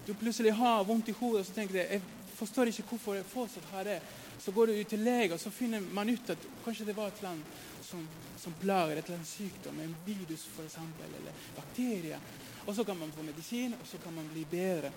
Du 0.07 0.15
plutselig 0.15 0.53
har 0.53 0.85
vondt 0.85 1.09
i 1.09 1.17
hodet 1.17 1.41
og 1.41 1.47
så 1.49 1.57
tenker 1.57 1.75
du 1.75 1.81
jeg 1.81 2.03
forstår 2.35 2.71
ikke 2.71 2.85
hvorfor 2.91 3.17
jeg 3.17 3.27
fortsatt 3.31 3.71
har 3.73 3.87
det. 3.89 3.99
Så 4.39 4.53
går 4.53 4.67
du 4.67 4.73
ut 4.77 4.89
til 4.91 5.05
lege, 5.07 5.33
og 5.35 5.41
så 5.41 5.51
finner 5.55 5.81
man 5.95 6.11
ut 6.11 6.31
at 6.31 6.47
kanskje 6.65 6.89
det 6.89 6.97
var 6.97 7.13
et 7.13 7.23
annet 7.25 7.63
som, 7.87 8.03
som 8.41 8.57
plager, 8.61 8.99
et 8.99 9.07
eller 9.07 9.21
annet 9.21 9.31
sykdom, 9.31 9.79
en 9.81 9.95
virus 10.05 10.45
f.eks., 10.51 10.77
eller 11.07 11.39
bakterier. 11.57 12.19
Og 12.67 12.75
så 12.75 12.85
kan 12.85 12.99
man 12.99 13.13
få 13.15 13.23
medisin, 13.23 13.77
og 13.79 13.87
så 13.87 14.01
kan 14.03 14.15
man 14.17 14.29
bli 14.33 14.45
bedre. 14.51 14.91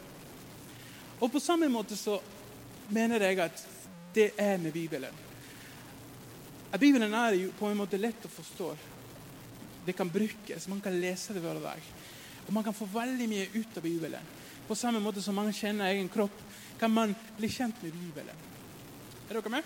Og 1.20 1.32
på 1.32 1.40
samme 1.40 1.70
måte 1.72 1.96
så 1.98 2.18
mener 2.90 3.24
jeg 3.24 3.40
at 3.46 3.64
det 4.16 4.32
er 4.38 4.58
med 4.58 4.74
Bibelen. 4.74 5.24
At 6.72 6.80
Bibelen 6.80 7.14
er 7.14 7.38
jo 7.38 7.54
på 7.60 7.70
en 7.70 7.80
måte 7.80 8.00
lett 8.02 8.26
å 8.28 8.34
forstå. 8.34 8.74
Det 9.86 9.96
kan 9.96 10.10
brukes, 10.12 10.68
man 10.68 10.82
kan 10.84 11.00
lese 11.00 11.34
det 11.34 11.44
hver 11.46 11.62
dag. 11.64 11.92
Og 12.48 12.54
man 12.54 12.64
kan 12.64 12.76
få 12.76 12.88
veldig 12.92 13.28
mye 13.30 13.48
ut 13.54 13.78
av 13.78 13.84
Bibelen. 13.84 14.34
På 14.68 14.76
samme 14.76 15.00
måte 15.00 15.22
som 15.24 15.36
man 15.36 15.54
kjenner 15.54 15.94
egen 15.94 16.10
kropp, 16.12 16.44
kan 16.80 16.92
man 16.92 17.16
bli 17.38 17.50
kjent 17.50 17.82
med 17.84 17.94
Bibelen. 17.96 18.46
Er 19.30 19.40
dere 19.40 19.50
med? 19.50 19.64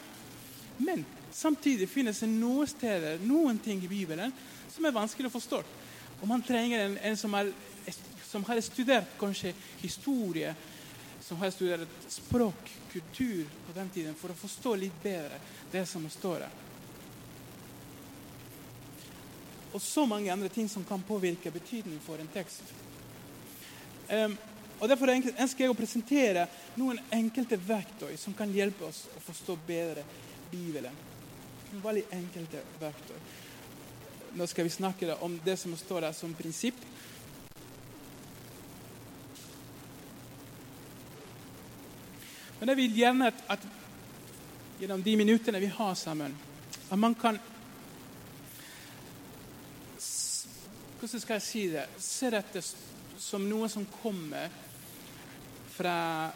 Men 0.77 1.05
samtidig 1.31 1.89
finnes 1.89 2.20
det 2.20 2.29
noen 2.31 2.67
steder, 2.70 3.20
noen 3.25 3.60
ting 3.62 3.84
i 3.84 3.89
Bibelen 3.89 4.34
som 4.72 4.86
er 4.86 4.96
vanskelig 4.96 5.29
å 5.29 5.36
forstå. 5.36 5.62
Og 6.22 6.27
man 6.29 6.43
trenger 6.46 6.86
en, 6.86 6.98
en 7.01 7.17
som, 7.17 7.34
er, 7.38 7.51
som, 8.25 8.46
har 8.48 8.62
studert 8.62 9.17
kanskje 9.20 9.53
historie, 9.81 10.53
som 11.22 11.38
har 11.41 11.53
studert 11.53 11.89
språk, 12.10 12.72
kultur 12.91 13.50
på 13.67 13.75
den 13.77 13.89
tiden, 13.93 14.17
for 14.17 14.34
å 14.34 14.38
forstå 14.38 14.75
litt 14.77 15.01
bedre 15.03 15.39
det 15.72 15.86
som 15.89 16.05
står 16.10 16.46
der. 16.46 16.60
Og 19.72 19.81
så 19.81 20.05
mange 20.05 20.31
andre 20.34 20.50
ting 20.51 20.67
som 20.70 20.86
kan 20.86 21.03
påvirke 21.08 21.51
betydningen 21.51 22.01
for 22.03 22.20
en 22.20 22.31
tekst. 22.34 22.74
Um, 24.12 24.36
og 24.82 24.90
Derfor 24.90 25.12
ønsker 25.14 25.62
jeg 25.62 25.70
å 25.70 25.78
presentere 25.78 26.48
noen 26.82 26.98
enkelte 27.14 27.60
verktøy 27.62 28.16
som 28.18 28.34
kan 28.34 28.50
hjelpe 28.50 28.88
oss 28.88 29.04
å 29.14 29.20
forstå 29.22 29.56
bedre 29.68 30.02
Bibelen. 30.50 30.96
Noen 31.70 31.84
veldig 31.84 32.04
enkelte 32.18 32.64
verktøy. 32.82 33.20
Nå 34.40 34.48
skal 34.50 34.66
vi 34.66 34.74
snakke 34.74 35.20
om 35.22 35.36
det 35.46 35.54
som 35.62 35.76
står 35.78 36.08
der 36.08 36.16
som 36.18 36.34
prinsipp. 36.34 36.80
Men 42.58 42.74
jeg 42.74 42.80
vil 42.82 42.98
gjerne 43.04 43.30
at, 43.30 43.46
at 43.54 43.70
gjennom 44.82 45.06
de 45.06 45.16
minuttene 45.18 45.62
vi 45.62 45.70
har 45.78 45.94
sammen, 45.94 46.34
at 46.90 47.00
man 47.00 47.16
kan 47.16 47.38
Hvordan 51.02 51.22
skal 51.22 51.40
jeg 51.40 51.42
si 51.42 51.62
det? 51.70 51.88
Se 51.98 52.30
dette 52.30 52.62
som 53.18 53.42
noe 53.50 53.66
som 53.74 53.88
kommer 54.04 54.52
fra 55.72 56.32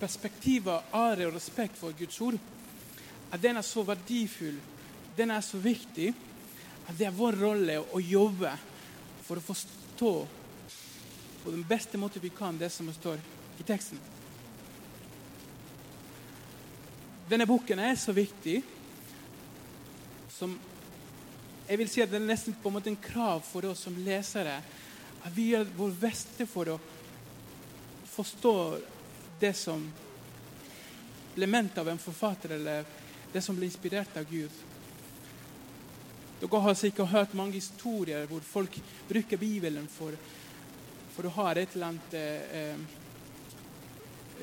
perspektivet 0.00 0.94
ære 0.94 1.28
og 1.28 1.36
respekt 1.36 1.78
for 1.78 1.96
Guds 1.96 2.20
ord, 2.20 2.38
at 3.32 3.42
den 3.42 3.56
er 3.56 3.66
så 3.66 3.82
verdifull, 3.86 4.58
den 5.16 5.30
er 5.30 5.40
så 5.44 5.58
viktig, 5.58 6.12
at 6.86 6.98
det 6.98 7.08
er 7.08 7.16
vår 7.16 7.38
rolle 7.40 7.78
å 7.80 8.00
jobbe 8.00 8.52
for 9.26 9.40
å 9.40 9.46
forstå 9.46 10.12
på 11.42 11.54
den 11.54 11.64
beste 11.66 11.98
måten 11.98 12.22
vi 12.22 12.30
kan 12.34 12.58
det 12.58 12.70
som 12.74 12.88
står 12.94 13.20
i 13.58 13.66
teksten. 13.66 13.98
Denne 17.26 17.46
boken 17.48 17.80
er 17.82 17.96
så 17.98 18.14
viktig 18.14 18.60
som 20.30 20.52
jeg 21.66 21.80
vil 21.80 21.88
si 21.90 22.02
at 22.04 22.10
det 22.12 22.20
er 22.20 22.28
nesten 22.28 22.54
på 22.54 22.70
en 22.70 22.76
måte 22.76 22.92
en 22.92 23.00
krav 23.02 23.40
for 23.42 23.66
oss 23.66 23.82
som 23.86 23.96
lesere 24.06 24.60
at 25.26 25.32
vi 25.34 25.48
gjør 25.50 25.66
vår 25.74 25.96
beste 25.98 26.46
for 26.46 26.70
å 26.70 26.76
forstår 28.16 28.80
det 29.40 29.52
som 29.56 29.82
ble 31.36 31.46
ment 31.46 31.78
av 31.78 31.88
en 31.92 32.00
forfatter, 32.00 32.56
eller 32.56 32.84
det 33.32 33.42
som 33.44 33.56
ble 33.56 33.68
inspirert 33.68 34.16
av 34.16 34.24
Gud. 34.30 34.52
Dere 36.40 36.60
har 36.64 36.76
sikkert 36.76 37.12
hørt 37.12 37.36
mange 37.36 37.58
historier 37.58 38.26
hvor 38.28 38.44
folk 38.44 38.78
bruker 39.08 39.40
Bibelen 39.40 39.88
for, 39.88 40.16
for 41.14 41.28
å 41.28 41.34
ha 41.38 41.50
et 41.52 41.76
eller 41.76 41.90
annet 41.90 42.16
eh, 42.16 42.80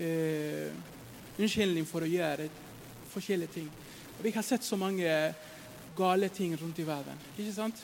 eh, 0.01 0.69
unnskyldning 1.37 1.85
for 1.89 2.05
å 2.05 2.09
gjøre 2.09 2.49
forskjellige 3.13 3.55
ting. 3.57 3.69
Og 4.17 4.23
vi 4.25 4.33
har 4.33 4.45
sett 4.45 4.65
så 4.65 4.77
mange 4.77 5.09
gale 5.97 6.29
ting 6.33 6.55
rundt 6.57 6.81
i 6.81 6.87
verden. 6.87 7.17
ikke 7.37 7.53
sant? 7.53 7.81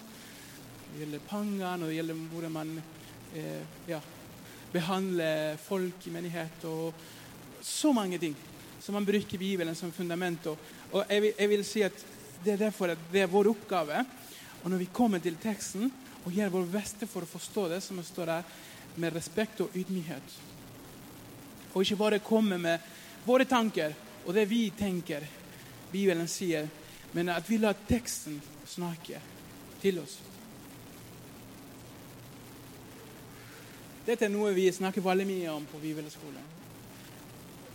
Det 0.89 1.03
gjelder 1.03 1.27
penger, 1.29 1.75
og 1.75 1.85
det 1.85 1.97
gjelder 1.97 2.23
hvordan 2.31 2.55
man 2.55 2.77
eh, 3.37 3.61
ja, 3.89 4.01
behandle 4.73 5.57
folk 5.63 6.05
i 6.07 6.13
menighet 6.13 6.65
og 6.69 6.93
så 7.65 7.93
mange 7.93 8.19
ting 8.21 8.35
som 8.79 8.95
man 8.95 9.05
bruker 9.05 9.37
Bibelen 9.37 9.75
som 9.75 9.91
fundament. 9.91 10.45
Og, 10.47 10.57
og 10.91 11.03
jeg, 11.09 11.21
vil, 11.21 11.33
jeg, 11.39 11.49
vil, 11.49 11.65
si 11.65 11.83
at 11.83 12.05
Det 12.43 12.53
er 12.53 12.57
derfor 12.57 12.93
at 12.93 12.99
det 13.11 13.21
er 13.21 13.27
vår 13.27 13.49
oppgave. 13.51 14.05
Og 14.63 14.69
når 14.71 14.77
vi 14.77 14.85
kommer 14.93 15.19
til 15.19 15.35
teksten 15.35 15.91
og 16.25 16.31
gjør 16.31 16.53
vår 16.53 16.69
beste 16.71 17.07
for 17.07 17.23
å 17.23 17.27
forstå 17.27 17.67
det 17.73 17.81
som 17.83 17.99
står 18.03 18.25
der, 18.25 18.43
med 18.95 19.13
respekt 19.13 19.59
og 19.61 19.75
ydmykhet. 19.75 20.37
Og 21.73 21.83
ikke 21.83 21.99
bare 21.99 22.19
komme 22.23 22.57
med 22.57 22.79
våre 23.25 23.45
tanker 23.45 23.93
og 24.25 24.33
det 24.35 24.47
vi 24.49 24.69
tenker 24.75 25.23
Bibelen 25.91 26.27
sier, 26.27 26.67
men 27.13 27.29
at 27.33 27.47
vi 27.49 27.59
lar 27.61 27.77
teksten 27.87 28.39
snakke 28.67 29.21
til 29.81 30.01
oss. 30.01 30.17
Dette 34.05 34.25
er 34.25 34.31
noe 34.31 34.53
vi 34.55 34.69
snakker 34.71 35.03
veldig 35.03 35.27
mye 35.27 35.53
om 35.53 35.65
på 35.69 35.81
bibelskolen. 35.81 36.45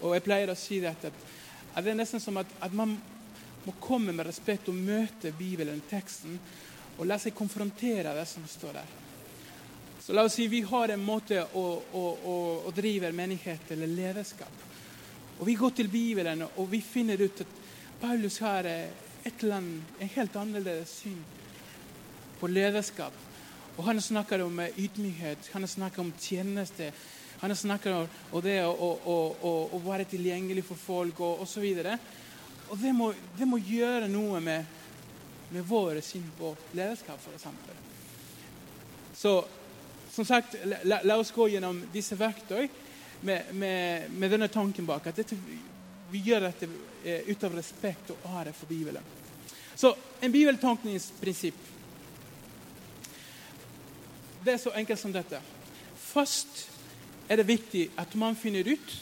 Og 0.04 0.14
jeg 0.16 0.24
pleier 0.24 0.50
å 0.52 0.58
si 0.58 0.80
dette, 0.82 1.10
at 1.74 1.84
det 1.84 1.92
er 1.92 1.98
nesten 1.98 2.22
som 2.22 2.36
at, 2.40 2.50
at, 2.60 2.72
man 2.76 2.96
må 3.64 3.72
komme 3.80 4.12
med 4.12 4.26
respekt 4.28 4.68
og 4.68 4.76
møte 4.76 5.32
Bibelen, 5.36 5.80
teksten, 5.88 6.36
og 6.98 7.08
la 7.08 7.16
seg 7.18 7.34
konfrontere 7.36 8.12
det 8.14 8.26
som 8.28 8.44
står 8.48 8.76
der. 8.76 8.92
Så 10.04 10.12
la 10.12 10.26
oss 10.26 10.36
si 10.36 10.46
vi 10.52 10.60
har 10.68 10.92
en 10.92 11.04
måte 11.04 11.40
å, 11.40 11.64
å, 11.80 12.04
å, 12.12 12.34
å 12.68 12.72
drive 12.76 13.08
menighet 13.16 13.72
eller 13.72 13.88
lederskap. 13.88 14.64
Og 15.38 15.46
Vi 15.48 15.54
går 15.58 15.72
til 15.74 15.88
Bibelen 15.90 16.44
og 16.44 16.68
vi 16.70 16.78
finner 16.84 17.18
ut 17.18 17.40
at 17.42 17.54
Paulus 18.00 18.36
har 18.44 18.68
et 18.68 19.40
eller 19.40 19.56
annet, 19.56 19.94
en 19.98 20.12
helt 20.14 20.36
annerledes 20.36 20.92
syn 21.00 21.22
på 22.38 22.50
lederskap 22.52 23.16
og 23.76 23.84
Han 23.84 24.00
snakker 24.00 24.42
om 24.44 24.60
eh, 24.60 24.78
ydmykhet, 24.78 25.50
han 25.52 25.68
snakker 25.68 26.00
om 26.00 26.12
tjeneste. 26.20 26.92
Han 27.40 27.56
snakker 27.56 28.06
om 28.30 28.42
det 28.42 28.60
å, 28.64 29.80
være 29.84 30.06
tilgjengelig 30.08 30.62
for 30.64 30.78
folk 30.78 31.20
og 31.20 31.42
osv. 31.42 31.66
Og 32.70 32.78
det 32.80 32.92
må, 32.94 33.10
det 33.36 33.48
må, 33.48 33.58
gjøre 33.58 34.08
noe 34.08 34.40
med, 34.40 34.64
med 35.50 35.66
våre 35.66 36.02
syn 36.02 36.30
på 36.38 36.54
lederskap, 36.72 37.18
f.eks. 37.18 37.50
Så 39.18 39.34
som 40.14 40.24
sagt, 40.24 40.54
la, 40.84 41.00
la, 41.02 41.18
oss 41.18 41.34
gå 41.34 41.48
gjennom 41.50 41.82
disse 41.92 42.16
verktøy 42.16 42.68
med, 43.26 43.50
med, 43.52 44.10
med 44.14 44.30
denne 44.30 44.48
tanken 44.48 44.86
bak. 44.86 45.10
At 45.10 45.18
dette, 45.18 45.36
vi 46.10 46.22
gjør 46.22 46.46
dette 46.46 46.70
eh, 47.02 47.26
ut 47.26 47.44
av 47.44 47.58
respekt 47.58 48.14
og 48.14 48.26
ære 48.38 48.54
for 48.54 48.70
Bibelen. 48.70 49.02
Så 49.74 49.90
en 50.22 50.32
bibeltolkningsprinsipp 50.32 51.73
det 54.44 54.52
er 54.52 54.60
så 54.60 54.72
enkelt 54.76 55.00
som 55.00 55.12
dette. 55.12 55.40
Først 55.96 56.68
er 57.28 57.40
det 57.40 57.48
viktig 57.48 57.88
at 57.96 58.14
man 58.20 58.36
finner 58.36 58.66
ut 58.68 58.96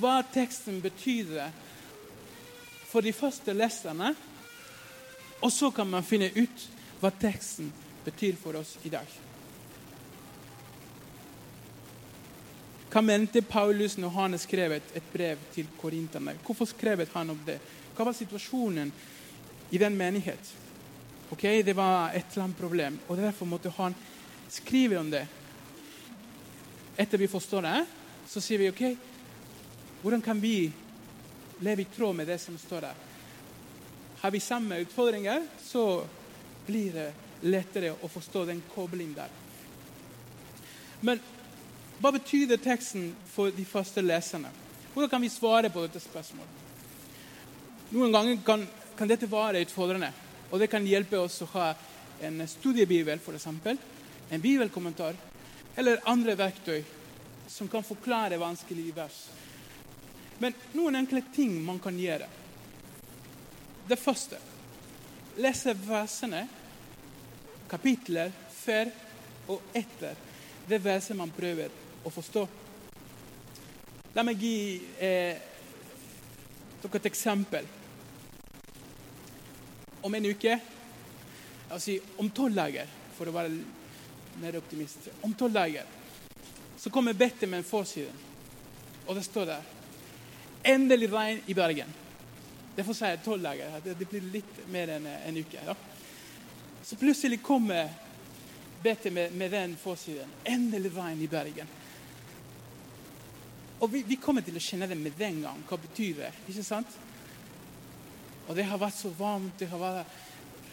hva 0.00 0.20
teksten 0.34 0.80
betyr 0.82 1.38
for 2.90 3.06
de 3.06 3.12
første 3.14 3.54
leserne. 3.54 4.14
Og 5.40 5.52
så 5.52 5.70
kan 5.70 5.88
man 5.88 6.04
finne 6.04 6.30
ut 6.36 6.66
hva 7.00 7.12
teksten 7.14 7.70
betyr 8.04 8.36
for 8.40 8.58
oss 8.60 8.76
i 8.84 8.92
dag. 8.92 9.06
Hva 12.90 13.02
mente 13.06 13.42
Paulus 13.46 13.94
når 14.02 14.10
han 14.16 14.38
skrev 14.38 14.74
et, 14.74 14.96
brev 15.12 15.38
til 15.54 15.68
korinterne? 15.78 16.34
Hvorfor 16.44 16.66
skrev 16.66 17.06
han 17.14 17.30
om 17.30 17.38
det? 17.46 17.60
Hva 17.94 18.08
var 18.08 18.16
situasjonen 18.18 18.90
i 19.70 19.78
den 19.78 19.96
menighet? 19.96 20.56
Ok, 21.30 21.42
Det 21.64 21.76
var 21.76 22.10
et 22.10 22.26
eller 22.32 22.44
annet 22.44 22.56
problem, 22.56 22.98
og 23.08 23.16
derfor 23.16 23.46
måtte 23.46 23.70
han 23.70 23.94
skrive 24.50 24.98
om 24.98 25.10
det. 25.10 25.26
Etter 26.96 27.18
vi 27.18 27.28
forstår 27.28 27.62
det, 27.62 27.86
så 28.28 28.42
sier 28.42 28.58
vi 28.58 28.70
ok, 28.70 28.82
hvordan 30.02 30.22
kan 30.22 30.40
vi 30.40 30.72
leve 31.60 31.82
i 31.82 31.90
tråd 31.94 32.16
med 32.16 32.28
det 32.28 32.38
som 32.38 32.58
står 32.58 32.80
der? 32.80 32.94
Har 34.20 34.30
vi 34.30 34.40
samme 34.40 34.78
utfordringer, 34.84 35.46
så 35.62 36.04
blir 36.66 36.92
det 36.92 37.12
lettere 37.40 37.94
å 37.94 38.08
forstå 38.08 38.44
den 38.48 38.62
koblingen 38.74 39.14
der. 39.16 39.30
Men 41.00 41.20
hva 42.00 42.12
betyr 42.12 42.56
teksten 42.60 43.14
for 43.32 43.52
de 43.52 43.64
første 43.64 44.02
leserne? 44.04 44.50
Hvordan 44.92 45.10
kan 45.10 45.22
vi 45.22 45.30
svare 45.32 45.70
på 45.70 45.84
dette 45.86 46.02
spørsmålet? 46.02 46.58
Noen 47.90 48.12
ganger 48.12 48.42
kan, 48.44 48.66
kan 48.98 49.08
dette 49.08 49.28
være 49.30 49.62
utfordrende, 49.64 50.12
og 50.50 50.60
det 50.60 50.68
kan 50.70 50.86
hjelpe 50.86 51.18
oss 51.18 51.40
å 51.42 51.48
ha 51.54 51.70
en 52.22 52.42
studiebibel, 52.48 53.18
f.eks., 53.18 53.48
en 54.30 54.40
bibelkommentar 54.40 55.16
eller 55.76 56.02
andre 56.08 56.36
verktøy 56.38 56.82
som 57.50 57.68
kan 57.68 57.84
forklare 57.84 58.38
vanskelige 58.38 58.94
vers. 58.94 59.18
Men 60.38 60.54
noen 60.72 60.96
enkle 61.02 61.22
ting 61.34 61.56
man 61.64 61.80
kan 61.82 61.98
gjøre. 61.98 62.28
Det 63.90 63.98
første 63.98 64.38
lese 65.40 65.74
versene, 65.86 66.44
kapitler, 67.70 68.32
før 68.60 68.90
og 69.50 69.74
etter 69.74 70.18
det 70.68 70.78
verset 70.84 71.18
man 71.18 71.32
prøver 71.34 71.72
å 72.04 72.12
forstå. 72.12 72.46
La 74.14 74.24
meg 74.26 74.42
gi 74.42 74.56
eh, 74.98 75.38
dere 76.82 77.00
et 77.00 77.08
eksempel. 77.10 77.66
Om 80.00 80.14
en 80.16 80.30
uke 80.30 80.54
altså 81.70 81.94
Om 82.18 82.30
tolv 82.34 82.56
dager, 82.56 82.88
for 83.14 83.30
å 83.30 83.34
være 83.34 83.79
mer 84.40 84.56
optimist 84.56 85.08
Om 85.22 85.34
tolv 85.34 85.52
dager 85.52 85.84
så 86.80 86.90
kommer 86.90 87.12
Betty 87.12 87.46
med 87.46 87.58
en 87.58 87.64
forside, 87.64 88.12
og 89.06 89.14
det 89.14 89.24
står 89.24 89.44
der 89.44 89.62
'Endelig 90.64 91.12
regn 91.12 91.40
i 91.46 91.54
Bergen'. 91.54 91.92
Det 92.76 92.84
får 92.84 92.92
si 92.92 93.16
tolv 93.24 93.42
dager. 93.42 93.80
Det 93.84 94.08
blir 94.08 94.20
litt 94.32 94.68
mer 94.68 94.88
enn 94.88 95.06
en 95.06 95.36
uke. 95.36 95.60
Ja. 95.66 95.74
Så 96.82 96.96
plutselig 96.96 97.42
kommer 97.42 97.88
Betty 98.82 99.10
med, 99.10 99.32
med 99.32 99.50
den 99.50 99.76
forsiden. 99.76 100.28
'Endelig 100.44 100.96
regn 100.96 101.22
i 101.22 101.26
Bergen'. 101.26 101.66
Og 103.80 103.92
vi, 103.92 104.02
vi, 104.02 104.16
kommer 104.16 104.44
til 104.44 104.56
å 104.56 104.60
kjenne 104.60 104.88
det 104.88 104.96
med 104.96 105.12
den 105.18 105.42
gang. 105.42 105.62
Hva 105.68 105.76
betyr 105.80 106.14
det? 106.14 106.32
Ikke 106.48 106.64
sant? 106.64 106.98
Og 108.48 108.56
det 108.56 108.64
har 108.68 108.80
vært 108.80 108.98
så 108.98 109.12
varmt, 109.16 109.54
det 109.58 109.68
har 109.68 109.78
vært, 109.78 110.18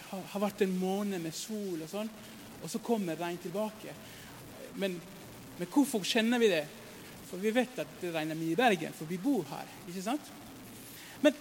har 0.09 0.39
vært 0.39 0.61
en 0.61 0.79
måned 0.79 1.21
med 1.23 1.35
sol, 1.35 1.81
og 1.83 1.89
sånn, 1.91 2.09
og 2.61 2.69
så 2.71 2.81
kommer 2.83 3.19
regn 3.19 3.37
tilbake. 3.41 3.93
Men, 4.81 4.97
men, 5.57 5.69
hvorfor 5.73 6.05
kjenner 6.05 6.41
vi 6.41 6.51
det? 6.51 6.65
For 7.27 7.41
vi 7.41 7.51
vet 7.51 7.79
at 7.83 7.97
det 8.01 8.13
regner 8.13 8.37
mye 8.39 8.53
i 8.53 8.59
Bergen, 8.59 8.93
for 8.95 9.09
vi 9.09 9.19
bor 9.21 9.45
her. 9.49 9.67
ikke 9.87 10.05
sant? 10.05 10.31
Men 11.21 11.35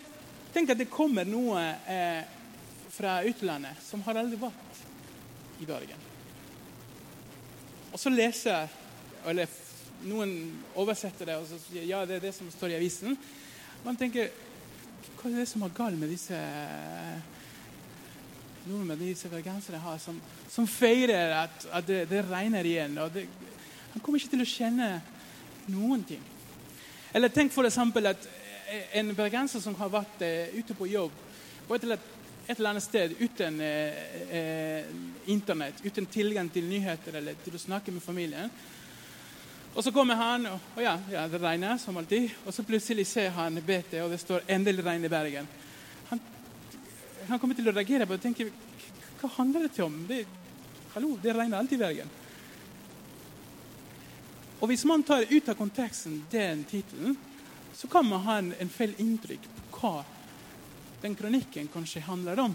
tenk 0.54 0.72
at 0.72 0.80
det 0.80 0.90
kommer 0.90 1.28
noe 1.28 1.62
eh, 1.86 2.24
fra 2.96 3.20
utlandet 3.28 3.82
som 3.84 4.02
har 4.06 4.18
aldri 4.22 4.40
vært 4.40 4.82
i 5.60 5.68
Bergen. 5.68 6.02
Og 7.92 8.00
så 8.00 8.12
leser 8.12 8.72
eller 9.26 9.48
noen 10.06 10.32
oversetter 10.76 11.30
det 11.30 11.38
og 11.40 11.46
så 11.48 11.58
sier 11.60 11.86
ja, 11.88 12.02
det 12.06 12.18
er 12.18 12.26
det 12.28 12.34
som 12.36 12.50
står 12.52 12.74
i 12.74 12.78
avisen. 12.78 13.16
Man 13.84 13.98
tenker 13.98 14.30
hva 15.16 15.30
er 15.30 15.40
det 15.40 15.48
som 15.50 15.64
er 15.64 15.74
galt 15.76 15.98
med 15.98 16.12
disse 16.12 16.36
nordmenn, 18.66 19.00
disse 19.00 19.30
bergensere 19.32 19.80
har, 19.82 19.98
som, 20.02 20.18
som, 20.50 20.66
feirer 20.66 21.34
at, 21.42 21.66
at 21.72 21.86
det, 21.86 22.00
det, 22.10 22.24
regner 22.30 22.66
igjen? 22.66 22.98
og 22.98 23.12
det, 23.14 23.26
Han 23.92 24.02
kommer 24.02 24.20
ikke 24.20 24.34
til 24.34 24.44
å 24.44 24.48
kjenne 24.50 24.90
noen 25.72 26.04
ting. 26.06 26.22
Eller 27.14 27.32
tenk 27.32 27.54
for 27.54 27.66
eksempel 27.66 28.10
at 28.12 28.28
en 28.98 29.14
bergenser 29.16 29.62
som 29.62 29.76
har 29.78 29.92
vært 29.92 30.22
uh, 30.26 30.58
ute 30.58 30.74
på 30.74 30.88
jobb 30.90 31.12
på 31.66 31.74
et 31.74 31.84
eller, 31.86 32.02
et 32.46 32.56
eller 32.56 32.72
annet 32.72 32.84
sted 32.84 33.14
uten 33.20 33.60
uh, 33.62 34.00
uh, 34.30 35.30
Internett, 35.30 35.80
uten 35.86 36.06
tilgang 36.10 36.50
til 36.52 36.66
nyheter 36.68 37.16
eller 37.18 37.38
til 37.44 37.54
å 37.56 37.62
snakke 37.62 37.94
med 37.94 38.04
familien 38.04 38.50
og 39.76 39.84
så 39.84 39.92
kommer 39.92 40.16
han, 40.16 40.46
og, 40.48 40.60
og 40.76 40.80
ja, 40.80 40.94
ja, 41.12 41.26
det 41.28 41.42
regner 41.42 41.76
som 41.76 41.96
alltid. 42.00 42.30
Og 42.48 42.54
så 42.54 42.62
plutselig 42.64 43.04
ser 43.10 43.34
han 43.36 43.60
BT, 43.60 43.98
og 44.00 44.10
det 44.10 44.20
står 44.22 44.46
'endelig 44.48 44.84
regn 44.84 45.04
i 45.04 45.08
Bergen'. 45.08 45.50
Han, 47.28 47.38
kommer 47.38 47.58
til 47.58 47.68
å 47.68 47.74
reagere 47.74 48.06
på 48.06 48.14
det 48.14 48.20
og 48.20 48.24
tenke 48.24 48.50
Hva 49.20 49.30
handler 49.38 49.66
det 49.66 49.82
om? 49.84 49.96
Det, 50.08 50.22
hallo, 50.94 51.16
det 51.22 51.34
regner 51.34 51.58
alltid 51.58 51.78
i 51.78 51.84
Bergen. 51.84 52.14
Og 54.60 54.68
Hvis 54.70 54.84
man 54.88 55.04
tar 55.04 55.26
ut 55.28 55.48
av 55.48 55.58
konteksten 55.58 56.22
den 56.30 56.64
tittelen, 56.68 57.16
så 57.76 57.88
kan 57.92 58.06
man 58.08 58.24
ha 58.24 58.38
en, 58.40 58.54
en 58.60 58.72
feil 58.72 58.94
inntrykk 59.02 59.48
på 59.50 59.80
hva 59.80 60.04
den 61.02 61.14
kronikken 61.16 61.68
kanskje 61.72 62.04
handler 62.06 62.40
om. 62.46 62.54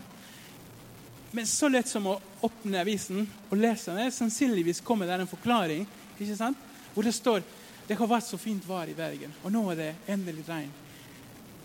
Men 1.32 1.48
så 1.48 1.70
lett 1.70 1.88
som 1.88 2.08
å 2.10 2.18
åpne 2.44 2.82
avisen 2.82 3.22
og 3.50 3.60
lese 3.60 3.94
den, 3.96 4.12
sannsynligvis 4.12 4.82
kommer 4.84 5.08
det 5.08 5.22
en 5.22 5.30
forklaring. 5.30 5.86
ikke 6.18 6.36
sant? 6.36 6.58
hvor 6.94 7.04
det 7.04 7.14
står 7.16 7.44
det 7.88 7.98
har 8.00 8.08
vært 8.08 8.28
så 8.28 8.38
fint 8.40 8.64
vær 8.68 8.90
i 8.90 8.96
Bergen, 8.96 9.34
og 9.44 9.52
nå 9.52 9.64
er 9.72 9.80
det 9.80 9.90
endelig 10.14 10.46
regn 10.48 10.70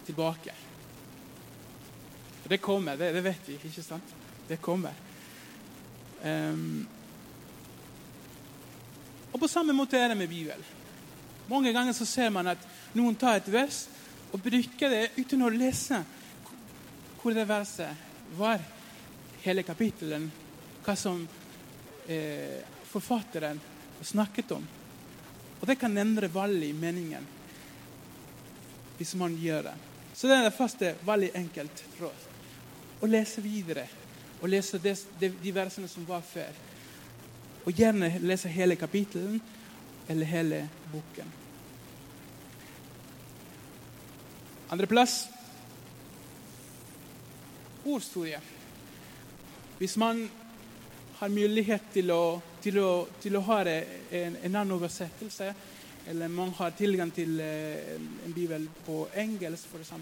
tilbake. 0.06 0.54
Det 2.48 2.58
kommer, 2.62 2.96
det, 2.96 3.12
det, 3.12 3.22
vet 3.24 3.48
vi, 3.48 3.58
ikke 3.58 3.82
sant? 3.82 4.14
Det 4.48 4.60
kommer. 4.62 4.94
Um, 6.22 6.86
og 9.32 9.40
På 9.40 9.48
samme 9.48 9.74
måte 9.76 9.98
er 9.98 10.08
det 10.08 10.18
med 10.18 10.30
Bibelen. 10.30 10.62
Mange 11.46 11.72
ganger 11.72 11.92
så 11.92 12.06
ser 12.06 12.30
man 12.34 12.48
at 12.50 12.62
noen 12.96 13.14
tar 13.18 13.38
et 13.38 13.50
vers 13.52 13.84
og 14.32 14.40
bruker 14.42 14.90
det 14.90 15.02
uten 15.18 15.44
å 15.46 15.50
lese 15.52 16.00
hvor 17.20 17.34
det 17.34 17.46
verset 17.48 18.34
var, 18.38 18.62
hele 19.42 19.62
kapitelen, 19.66 20.28
hva 20.86 20.94
som 20.98 21.20
eh, 22.06 22.62
forfatteren 22.86 23.60
snakket 24.02 24.52
om. 24.54 24.66
Og 25.60 25.66
det 25.66 25.78
kan 25.80 25.98
endre 25.98 26.30
veldig 26.30 26.70
meningen 26.78 27.26
hvis 28.96 29.14
man 29.18 29.34
gjør 29.36 29.68
det. 29.68 29.74
Så 30.14 30.30
det 30.30 30.38
er 30.38 30.46
det 30.46 30.56
første 30.56 30.94
veldig 31.04 31.30
enkelt 31.36 31.84
råd. 32.00 32.35
Å 33.00 33.08
lese 33.10 33.42
videre. 33.44 33.86
Og 34.40 34.48
lese 34.52 34.80
de, 34.82 34.94
de 35.20 35.52
versene 35.54 35.88
som 35.88 36.06
var 36.08 36.24
før. 36.26 36.56
Og 37.66 37.72
gjerne 37.74 38.12
lese 38.22 38.50
hele 38.52 38.76
kapitelen 38.78 39.40
eller 40.08 40.30
hele 40.30 40.60
boken. 40.92 41.32
Andreplass 44.70 45.24
ordstudie. 47.86 48.40
Hvis 49.78 49.94
man 49.96 50.24
har 51.20 51.30
mulighet 51.30 51.92
til 51.94 52.10
å 52.10 52.22
til 52.66 52.80
å, 52.82 53.06
til 53.22 53.36
å 53.38 53.44
ha 53.46 53.60
en, 53.62 54.36
en, 54.42 54.54
annen 54.56 54.74
oversettelse, 54.74 55.52
eller 56.10 56.30
man 56.32 56.50
har 56.58 56.74
tilgang 56.78 57.12
til 57.14 57.38
eh, 57.42 57.94
en 58.26 58.34
bibel 58.34 58.66
på 58.86 59.04
engelsk 59.22 59.70
f.eks., 59.70 59.92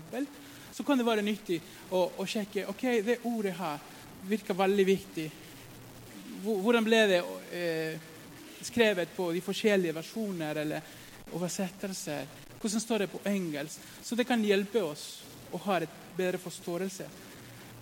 så 0.75 0.83
kan 0.83 0.99
det 0.99 1.07
være 1.07 1.23
nyttig 1.23 1.61
å, 1.95 2.01
å, 2.19 2.27
sjekke 2.27 2.67
ok, 2.67 2.83
det 3.07 3.21
ordet 3.31 3.53
her 3.55 3.83
virker 4.27 4.57
veldig 4.59 4.87
viktig. 4.89 5.27
Hvordan 6.43 6.85
ble 6.85 7.03
det 7.13 7.21
eh, 7.55 8.09
skrevet 8.65 9.13
på 9.15 9.29
de 9.37 9.43
forskjellige 9.45 9.95
versjoner 9.95 10.59
eller 10.65 10.89
oversettelser? 11.31 12.27
Hvordan 12.59 12.83
står 12.83 13.05
det 13.05 13.11
på 13.13 13.23
engelsk? 13.31 13.87
Så 14.03 14.19
det 14.19 14.27
kan 14.27 14.43
hjelpe 14.43 14.83
oss 14.83 15.23
å 15.55 15.61
ha 15.69 15.79
et 15.79 15.95
bedre 16.17 16.43
forståelse. 16.43 17.07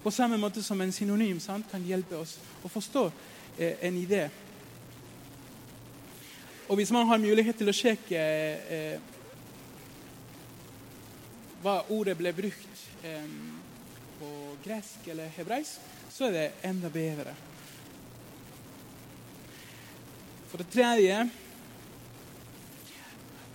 På 0.03 0.13
samme 0.13 0.37
måte 0.37 0.61
som 0.63 0.81
en 0.85 0.93
synonym 0.93 1.41
sant, 1.41 1.71
kan 1.71 1.85
hjelpe 1.87 2.19
oss 2.21 2.37
å 2.61 2.69
forstå 2.69 3.07
eh, 3.57 3.81
en 3.89 3.97
idé. 3.97 4.27
Og 6.69 6.77
hvis 6.77 6.93
man 6.93 7.09
har 7.09 7.25
mulighet 7.25 7.57
til 7.57 7.73
å 7.73 7.77
sjekke 7.77 8.21
eh, 8.21 9.13
hva 11.63 11.79
ordet 11.95 12.17
ble 12.19 12.33
brukt 12.35 12.83
eh, 13.07 13.29
på 14.19 14.31
gresk 14.65 15.07
eller 15.13 15.31
hebraisk, 15.37 15.81
så 16.11 16.29
er 16.29 16.37
det 16.37 16.47
enda 16.69 16.91
bedre. 16.93 17.35
For 20.51 20.61
det 20.61 20.69
tredje 20.75 21.23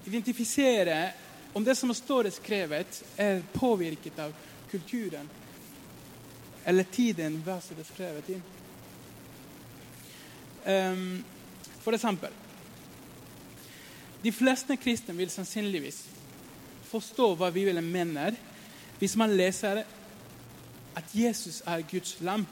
identifisere 0.07 1.11
om 1.53 1.63
det 1.63 1.75
som 1.75 1.93
står 1.93 2.29
skrevet, 2.29 3.03
er 3.17 3.41
påvirket 3.53 4.19
av 4.19 4.33
kulturen 4.71 5.29
eller 6.65 6.83
tiden 6.83 7.41
verset 7.45 7.79
er 7.79 7.87
skrevet 7.87 8.29
i. 8.29 8.37
Um, 10.67 11.23
for 11.79 11.95
eksempel 11.95 12.33
De 14.23 14.31
fleste 14.35 14.75
kristne 14.75 15.15
vil 15.15 15.29
sannsynligvis 15.31 16.01
forstå 16.87 17.33
hva 17.37 17.51
Bibelen 17.53 17.85
mener, 17.91 18.35
hvis 18.99 19.15
man 19.19 19.35
leser 19.37 19.83
at 20.97 21.13
Jesus 21.13 21.61
er 21.65 21.83
Guds 21.89 22.15
lam. 22.25 22.45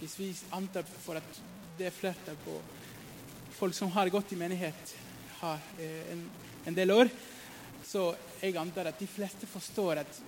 Hvis 0.00 0.18
vi 0.18 0.32
antar 0.52 0.84
for 1.04 1.20
at 1.20 1.40
det 1.78 1.88
er 1.88 1.94
flertall 1.94 2.36
på 2.44 2.58
folk 3.54 3.74
som 3.74 3.92
har 3.94 4.10
gått 4.12 4.34
i 4.34 4.38
menighet 4.38 4.94
har 5.38 5.62
eh, 5.78 6.12
en, 6.12 6.24
en, 6.66 6.74
del 6.74 6.90
år, 6.90 7.08
så 7.86 8.10
jeg 8.40 8.56
antar 8.58 8.90
at 8.90 8.98
de 8.98 9.08
fleste 9.08 9.46
forstår 9.46 10.02
at 10.02 10.20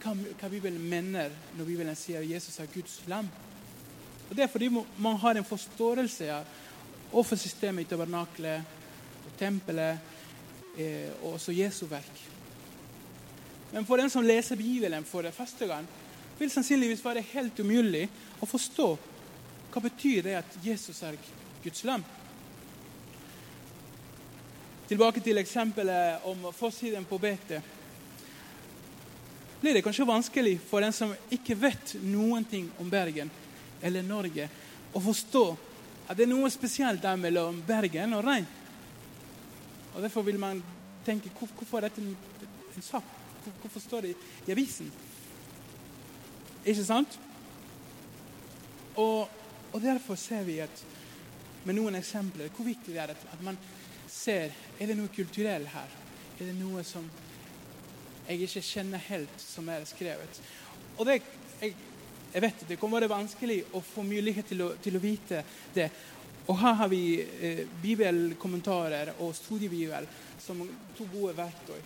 hva, 0.00 0.14
Bibelen 0.48 0.80
mener 0.80 1.32
når 1.58 1.68
Bibelen 1.68 1.98
sier 1.98 2.22
at 2.22 2.30
Jesus 2.30 2.60
er 2.62 2.70
Guds 2.72 3.00
lam. 3.10 3.28
Og 4.30 4.36
Det 4.36 4.44
er 4.44 4.52
fordi 4.52 4.70
man 4.70 5.18
har 5.18 5.36
en 5.36 5.44
forståelse 5.44 6.30
av 6.32 7.16
offersystemet 7.18 7.84
i 7.84 7.90
tabernaklet, 7.90 8.79
tempelet 9.38 9.98
eh, 10.76 11.10
og 11.22 11.36
også 11.36 11.54
Jesu 11.56 11.86
verk. 11.90 12.26
Men 13.70 13.86
for 13.86 14.00
den 14.00 14.10
som 14.10 14.26
leser 14.26 14.58
Bibelen 14.58 15.04
for 15.04 15.22
det 15.22 15.34
første 15.34 15.66
gang, 15.66 15.86
vil 16.38 16.50
sannsynligvis 16.50 17.04
være 17.04 17.24
helt 17.34 17.58
umulig 17.60 18.06
å 18.40 18.48
forstå 18.48 18.88
hva 19.70 19.82
betyr 19.84 20.24
det 20.26 20.38
at 20.40 20.56
Jesus 20.64 21.02
er 21.06 21.18
Guds 21.62 21.84
lam. 21.86 22.02
Tilbake 24.90 25.22
til 25.22 25.38
eksempelet 25.38 26.24
om 26.26 26.48
forsiden 26.56 27.04
på 27.06 27.18
betet. 27.22 27.62
Blir 29.60 29.76
det 29.76 29.84
kanskje 29.84 30.08
vanskelig 30.08 30.56
for 30.66 30.82
den 30.82 30.94
som 30.96 31.12
ikke 31.30 31.54
vet 31.60 31.94
noen 32.02 32.46
ting 32.48 32.70
om 32.80 32.88
Bergen 32.90 33.30
eller 33.82 34.02
Norge, 34.02 34.48
å 34.92 35.00
forstå 35.04 35.44
at 36.08 36.16
det 36.16 36.24
er 36.24 36.32
noe 36.32 36.50
spesielt 36.50 37.02
der 37.04 37.20
mellom 37.20 37.60
Bergen 37.66 38.16
og 38.16 38.24
Rein. 38.26 38.48
Og 39.94 40.02
Derfor 40.02 40.22
vil 40.22 40.38
man 40.38 40.62
tenke 41.06 41.30
hvorfor 41.38 41.78
er 41.78 41.88
dette 41.88 42.02
en 42.02 42.82
sak? 42.82 43.04
Hvorfor 43.60 43.80
står 43.80 44.00
det 44.00 44.14
i 44.46 44.52
avisen? 44.52 44.92
Ikke 46.64 46.84
sant? 46.84 47.18
Og, 48.96 49.28
og 49.72 49.82
derfor 49.82 50.14
ser 50.14 50.42
vi 50.44 50.58
at 50.60 50.84
med 51.64 51.76
noen 51.76 51.96
eksempler 51.98 52.50
hvor 52.52 52.66
viktig 52.68 52.94
det 52.94 53.00
er 53.00 53.12
at, 53.14 53.26
at 53.32 53.42
man 53.44 53.58
ser 54.10 54.52
er 54.80 54.90
det 54.90 54.96
noe 54.98 55.12
kulturelt 55.14 55.70
her. 55.72 55.98
Er 56.40 56.50
det 56.50 56.56
noe 56.58 56.82
som 56.84 57.06
jeg 58.26 58.46
ikke 58.46 58.62
kjenner 58.64 59.02
helt, 59.08 59.42
som 59.42 59.68
er 59.72 59.86
skrevet? 59.88 60.40
Og 60.98 61.06
det, 61.06 61.20
jeg, 61.60 61.74
jeg 62.34 62.42
vet 62.44 62.64
det 62.68 62.78
kan 62.80 62.92
være 62.92 63.10
vanskelig 63.10 63.60
å 63.76 63.82
få 63.84 64.04
mulighet 64.06 64.50
til 64.52 64.64
å, 64.66 64.70
til 64.82 64.96
å 64.96 65.02
vite 65.02 65.44
det. 65.74 65.88
Og 66.50 66.58
her 66.58 66.74
har 66.80 66.88
vi 66.90 67.20
eh, 67.22 67.62
bibelkommentarer 67.82 69.12
og 69.22 69.34
studiebibel 69.38 70.08
som 70.42 70.64
to 70.98 71.06
gode 71.12 71.36
verktøy. 71.36 71.78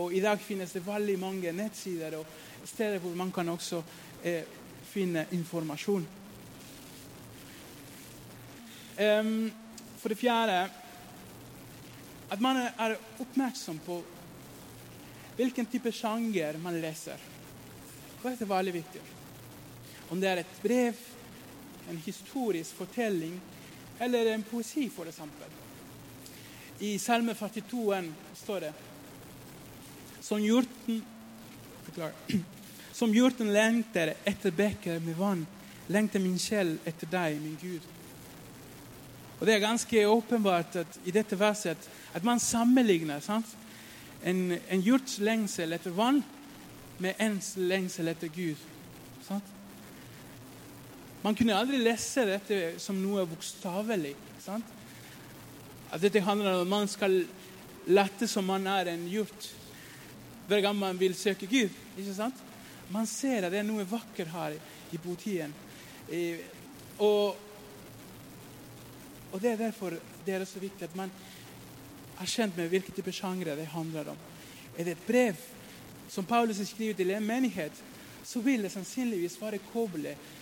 Og 0.00 0.12
I 0.14 0.20
dag 0.20 0.40
finnes 0.44 0.72
det 0.76 0.84
veldig 0.84 1.16
mange 1.18 1.52
nettsider 1.56 2.18
og 2.18 2.26
steder 2.68 3.00
hvor 3.00 3.16
man 3.16 3.32
kan 3.32 3.48
også 3.48 3.80
eh, 4.24 4.44
finne 4.90 5.24
informasjon. 5.32 6.04
Um, 9.00 9.48
for 9.96 10.12
det 10.12 10.18
fjerde 10.20 10.58
at 12.30 12.42
man 12.44 12.58
er 12.60 12.98
oppmerksom 13.22 13.78
på 13.86 13.96
hvilken 15.38 15.66
type 15.72 15.92
sjanger 15.96 16.58
man 16.60 16.76
leser. 16.82 17.16
Det 18.20 18.34
er 18.36 18.50
veldig 18.50 18.74
viktig. 18.76 19.00
Om 20.12 20.20
det 20.20 20.28
er 20.28 20.42
et 20.42 20.60
brev, 20.60 21.00
en 21.90 22.02
historisk 22.04 22.78
fortelling 22.78 23.40
eller 24.00 24.32
en 24.32 24.42
poesi, 24.42 24.86
f.eks. 24.88 25.20
I 26.80 26.98
Salme 26.98 27.34
42 27.34 28.02
står 28.34 28.60
det 28.60 28.72
som 30.20 30.40
hjorten, 30.40 31.02
som 32.92 33.14
hjorten 33.14 33.52
lengter 33.52 34.14
etter 34.24 34.54
bekker 34.54 35.00
med 35.04 35.18
vann, 35.18 35.46
lengter 35.90 36.22
min 36.22 36.38
sjel 36.38 36.76
etter 36.86 37.10
deg, 37.10 37.40
min 37.42 37.58
Gud. 37.60 37.84
Og 39.40 39.46
Det 39.46 39.54
er 39.54 39.62
ganske 39.62 40.06
åpenbart 40.06 40.76
at, 40.76 40.98
i 41.04 41.10
dette 41.10 41.38
verset 41.38 41.88
at, 42.14 42.24
man 42.24 42.40
sammenligner 42.40 43.20
sant? 43.24 43.56
En, 44.24 44.52
en 44.68 44.82
hjorts 44.84 45.18
lengsel 45.18 45.72
etter 45.72 45.94
vann 45.96 46.20
med 47.00 47.16
ens 47.18 47.54
lengsel 47.56 48.12
etter 48.12 48.28
Gud. 48.28 48.60
Sant? 49.24 49.59
Man 51.22 51.34
kunne 51.36 51.56
aldri 51.56 51.76
lese 51.82 52.24
dette 52.24 52.58
som 52.80 52.96
noe 52.96 53.26
bokstavelig. 53.28 54.14
At 54.48 56.00
dette 56.00 56.22
handler 56.24 56.54
om 56.54 56.62
at 56.64 56.70
man 56.70 56.88
skal 56.88 57.18
late 57.92 58.28
som 58.28 58.46
man 58.48 58.64
er 58.70 58.94
en 58.94 59.04
hjort 59.10 59.50
hver 60.48 60.64
gang 60.64 60.78
man 60.78 60.98
vil 60.98 61.14
søke 61.14 61.46
Gud. 61.46 61.70
ikke 61.98 62.14
sant? 62.16 62.40
Man 62.90 63.06
ser 63.06 63.44
at 63.44 63.52
det 63.52 63.60
er 63.60 63.68
noe 63.68 63.84
vakkert 63.86 64.32
her 64.32 64.56
i 64.90 64.98
botiden. 64.98 65.52
Og, 66.98 67.36
og, 69.30 69.36
det 69.38 69.52
er 69.52 69.60
derfor 69.60 69.94
det 70.24 70.34
er 70.34 70.44
så 70.48 70.58
viktig 70.58 70.88
at 70.88 70.96
man 70.98 71.12
er 72.20 72.32
kjent 72.32 72.56
med 72.56 72.72
hvilke 72.72 72.96
typer 72.96 73.14
sjangre 73.14 73.54
det 73.60 73.68
handler 73.70 74.10
om. 74.14 74.18
Er 74.76 74.88
det 74.88 74.96
et 74.96 75.06
brev 75.06 75.46
som 76.10 76.26
Paulus 76.26 76.58
har 76.58 76.66
skrevet 76.66 76.98
til 76.98 77.12
en 77.14 77.26
menighet, 77.26 77.76
så 78.24 78.40
vil 78.42 78.64
det 78.64 78.72
sannsynligvis 78.72 79.38
være 79.40 79.62
koblet 79.70 80.39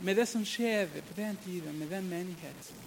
med 0.00 0.16
det 0.16 0.26
som 0.28 0.44
skjer 0.44 0.88
på 1.00 1.16
den 1.16 1.36
tiden, 1.44 1.78
med 1.78 1.88
den 1.88 2.08
menigheten. 2.08 2.82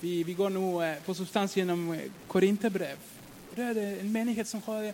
Vi, 0.00 0.22
vi 0.22 0.34
går 0.34 0.50
nå 0.52 0.82
eh, 0.84 0.98
på 1.04 1.14
substans 1.14 1.56
gjennom 1.56 1.88
Korinterbrev. 2.28 3.12
Det 3.56 3.64
er 3.64 3.78
en 4.00 4.12
menighet 4.12 4.48
som 4.48 4.60
har 4.66 4.90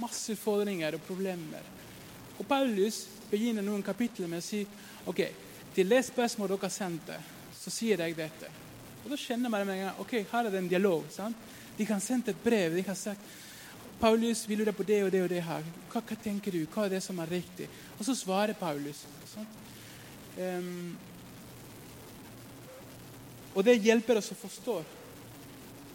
masse 0.00 0.34
utfordringer 0.34 0.96
og 0.96 1.04
problemer. 1.06 1.62
Og 2.36 2.46
Paulus 2.48 3.04
begynner 3.30 3.64
noen 3.64 3.84
kapitler 3.86 4.28
med 4.28 4.42
å 4.42 4.46
si 4.46 4.64
ok, 5.06 5.22
til 5.76 5.88
det 5.92 6.02
spørsmålet 6.08 6.58
dere 6.58 6.72
sendte, 6.72 7.18
så 7.54 7.72
sier 7.72 8.02
jeg 8.02 8.16
dette. 8.18 8.50
Og 9.04 9.12
Da 9.12 9.16
kjenner 9.20 9.52
man 9.52 9.66
med 9.66 9.78
en 9.78 9.84
gang 9.86 10.00
ok, 10.02 10.14
her 10.32 10.46
er 10.46 10.50
det 10.50 10.58
en 10.64 10.72
dialog. 10.72 11.04
sant? 11.10 11.36
De 11.76 11.86
kan 11.86 12.00
sende 12.00 12.32
et 12.32 12.42
brev. 12.42 12.74
De 12.74 12.82
kan 12.82 12.96
sagt 12.96 13.20
Paulus, 14.00 14.48
vi 14.48 14.56
lurer 14.56 14.72
på 14.72 14.82
det 14.82 15.04
og 15.04 15.12
det 15.12 15.22
og 15.22 15.28
det 15.28 15.42
her. 15.42 15.62
Hva, 15.92 16.00
hva, 16.00 16.16
tenker 16.20 16.52
du? 16.52 16.66
Hva 16.66 16.84
er 16.84 16.96
det 16.96 17.02
som 17.04 17.18
er 17.18 17.30
riktig? 17.30 17.68
Og 17.98 18.04
så 18.04 18.14
svarer 18.14 18.52
Paulus. 18.58 19.04
Um, 20.36 20.96
og 23.56 23.64
det 23.64 23.78
hjelper 23.80 24.20
oss 24.20 24.32
å 24.34 24.38
forstå 24.38 24.76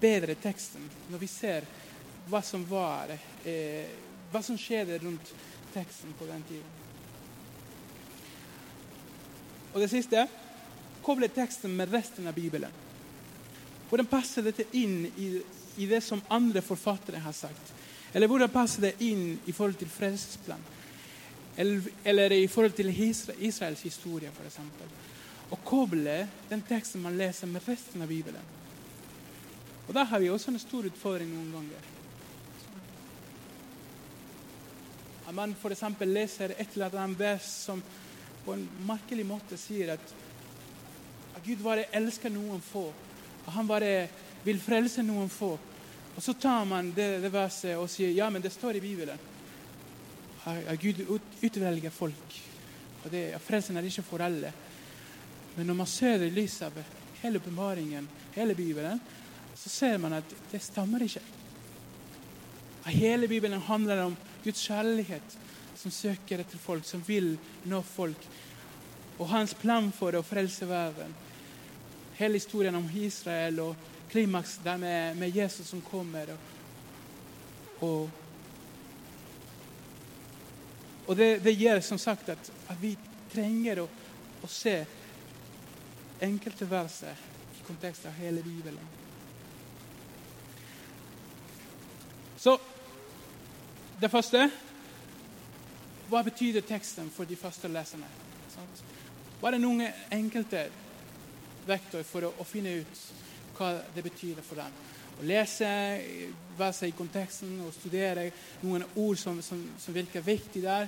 bedre 0.02 0.36
teksten 0.42 0.88
når 1.12 1.22
vi 1.22 1.30
ser 1.30 1.68
hva 2.30 2.42
som 2.46 2.64
var 2.70 3.12
eh, 3.12 3.90
Hva 4.32 4.40
som 4.46 4.56
skjedde 4.58 4.98
rundt 5.02 5.28
teksten 5.74 6.14
på 6.16 6.24
den 6.24 6.44
tiden. 6.48 6.78
Og 9.74 9.82
det 9.84 9.90
siste 9.92 10.24
koble 11.04 11.28
teksten 11.32 11.74
med 11.76 11.92
resten 11.92 12.30
av 12.32 12.38
Bibelen. 12.38 12.72
Hvordan 13.90 14.08
passer 14.08 14.46
dette 14.46 14.70
inn 14.80 15.04
i, 15.20 15.28
i, 15.76 15.88
det 15.92 16.00
som 16.06 16.24
andre 16.32 16.64
forfattere 16.64 17.20
har 17.20 17.36
sagt? 17.36 17.74
Eller 18.14 18.32
hvordan 18.32 18.52
passer 18.52 18.88
det 18.88 18.94
inn 19.04 19.34
i 19.44 19.52
forhold 19.52 19.80
til 19.82 19.92
frelsesplan? 19.92 20.64
Eller, 21.58 22.32
i 22.32 22.48
forhold 22.48 22.72
til 22.72 22.90
Israels 23.40 23.82
historie, 23.82 24.32
f.eks. 24.32 24.60
Å 25.52 25.58
koble 25.68 26.28
den 26.50 26.62
teksten 26.64 27.04
man 27.04 27.18
leser, 27.20 27.48
med 27.48 27.66
resten 27.68 28.02
av 28.02 28.08
Bibelen. 28.08 28.44
Og 29.88 29.94
Der 29.94 30.08
har 30.08 30.20
vi 30.20 30.30
også 30.30 30.52
en 30.52 30.60
stor 30.60 30.86
utfordring 30.88 31.34
noen 31.34 31.52
ganger. 31.52 31.90
At 35.28 35.36
man 35.36 35.56
f.eks. 35.60 35.84
leser 36.08 36.56
et 36.58 36.78
eller 36.78 36.96
annet 36.96 37.20
vers 37.20 37.50
som 37.66 37.84
på 38.46 38.56
en 38.56 38.64
merkelig 38.88 39.26
måte 39.28 39.58
sier 39.60 39.94
at, 39.94 40.14
at 41.36 41.44
Gud 41.46 41.60
bare 41.64 41.90
elsker 41.94 42.32
noen 42.32 42.64
få. 42.64 42.88
At 43.46 43.54
han 43.58 43.68
bare 43.68 44.08
vil 44.46 44.62
frelse 44.62 45.04
noen 45.04 45.30
få. 45.30 45.52
Og 46.16 46.24
så 46.24 46.34
tar 46.34 46.66
man 46.66 46.94
det, 46.96 47.22
det 47.24 47.32
verset 47.34 47.78
og 47.78 47.90
sier 47.92 48.12
ja, 48.16 48.30
men 48.30 48.42
det 48.42 48.54
står 48.54 48.80
i 48.80 48.84
Bibelen. 48.84 49.20
At 50.46 50.80
Gud 50.82 51.04
utvelger 51.44 51.90
folk. 51.94 52.38
Og 53.04 53.12
det, 53.12 53.26
Frelsen 53.42 53.78
er 53.78 53.86
ikke 53.86 54.06
for 54.06 54.24
alle. 54.26 54.54
Men 55.56 55.68
når 55.68 55.78
man 55.84 55.90
ser 55.90 56.24
i 56.24 56.32
lys 56.34 56.62
av 56.66 56.78
hele 57.22 57.42
åpenbaringen, 57.42 58.08
hele 58.36 58.56
Bibelen, 58.56 59.00
så 59.56 59.70
ser 59.70 59.98
man 60.02 60.18
at 60.18 60.36
det 60.52 60.62
stemmer 60.64 61.04
ikke. 61.04 61.22
Hele 62.86 63.28
Bibelen 63.28 63.62
handler 63.62 64.06
om 64.08 64.16
Guds 64.44 64.64
kjærlighet 64.66 65.38
som 65.78 65.92
søker 65.92 66.42
etter 66.42 66.62
folk, 66.62 66.86
som 66.86 67.04
vil 67.06 67.36
nå 67.70 67.82
folk. 67.86 68.26
Og 69.20 69.30
hans 69.30 69.54
plan 69.58 69.92
for 69.94 70.16
å 70.18 70.24
frelse 70.26 70.66
verden. 70.70 71.14
Hele 72.18 72.40
historien 72.40 72.78
om 72.78 72.90
Israel 72.98 73.60
og 73.62 73.90
klimaks 74.12 74.60
der 74.64 74.78
med, 74.82 75.18
med 75.18 75.36
Jesus 75.36 75.70
som 75.70 75.82
kommer. 75.82 76.34
Og, 76.34 77.86
og, 77.88 78.21
og 81.12 81.18
det, 81.18 81.42
det, 81.44 81.58
gjør 81.60 81.82
som 81.84 82.00
sagt 82.00 82.30
at, 82.32 82.52
at 82.72 82.78
vi 82.80 82.94
trenger 83.34 83.82
å, 83.84 83.88
å, 84.40 84.48
se 84.48 84.78
enkelte 86.24 86.68
verset 86.72 87.58
i 87.58 87.66
kontekst 87.68 88.06
av 88.08 88.16
hele 88.16 88.40
Bibelen. 88.46 88.86
Så 92.40 92.56
det 94.02 94.10
første 94.10 94.48
Hva 96.08 96.24
betyr 96.24 96.62
teksten 96.68 97.12
for 97.12 97.28
de 97.28 97.36
første 97.40 97.68
leserne? 97.72 98.08
Sant? 98.56 98.82
Bare 99.42 99.60
noen 99.60 99.84
enkelte 100.12 100.64
verktøy 101.68 102.02
for 102.08 102.28
å, 102.28 102.34
å, 102.40 102.48
finne 102.48 102.78
ut 102.82 103.04
hva 103.58 103.74
det 103.96 104.04
betyr 104.08 104.40
for 104.48 104.64
dem. 104.64 104.80
Å 105.22 105.26
lese, 105.30 105.68
være 106.58 106.74
seg 106.74 106.90
i 106.90 106.98
konteksten 106.98 107.60
og 107.62 107.74
studere 107.76 108.32
noen 108.64 108.88
ord 108.98 109.20
som, 109.22 109.38
som, 109.46 109.60
som 109.78 109.94
virker 109.94 110.24
viktig 110.26 110.64
der. 110.66 110.88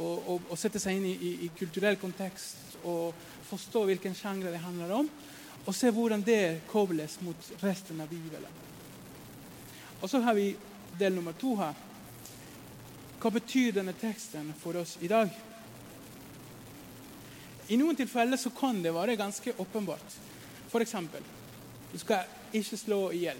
Og, 0.00 0.16
og, 0.16 0.48
og, 0.48 0.56
sette 0.58 0.80
seg 0.82 0.98
inn 0.98 1.06
i, 1.06 1.12
i, 1.14 1.30
i 1.46 1.50
kulturell 1.54 1.98
kontekst 2.00 2.80
og 2.88 3.14
forstå 3.46 3.84
hvilken 3.86 4.16
sjanger 4.16 4.50
det 4.50 4.62
handler 4.64 4.94
om. 4.96 5.10
Og 5.66 5.76
se 5.76 5.90
hvordan 5.94 6.24
det 6.26 6.62
kobles 6.70 7.18
mot 7.22 7.50
resten 7.62 8.00
av 8.02 8.10
Bibelen. 8.10 8.58
Og 10.00 10.10
så 10.10 10.18
har 10.24 10.34
vi 10.34 10.48
del 10.98 11.14
nummer 11.14 11.36
to 11.38 11.54
her. 11.60 11.76
Hva 13.20 13.30
betyr 13.34 13.76
denne 13.76 13.94
teksten 14.00 14.50
for 14.58 14.80
oss 14.80 14.96
i 15.04 15.10
dag? 15.12 15.30
I 17.70 17.78
noen 17.78 17.94
tilfeller 17.94 18.40
så 18.40 18.50
kan 18.50 18.80
det 18.82 18.94
være 18.96 19.18
ganske 19.20 19.54
åpenbart. 19.62 20.18
F.eks.: 20.72 20.96
Du 21.92 21.98
skal 21.98 22.24
ikke 22.52 22.76
slå 22.76 23.00
i 23.14 23.24
hjel. 23.28 23.38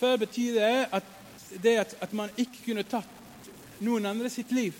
Før 0.00 0.16
betyr 0.16 0.54
det 0.56 0.74
at, 0.96 1.08
det 1.62 1.74
at, 1.82 1.94
at, 2.00 2.12
man 2.16 2.32
ikke 2.40 2.64
kunne 2.70 2.86
tatt 2.88 3.50
noen 3.84 4.06
andre 4.08 4.30
sitt 4.32 4.52
liv. 4.56 4.76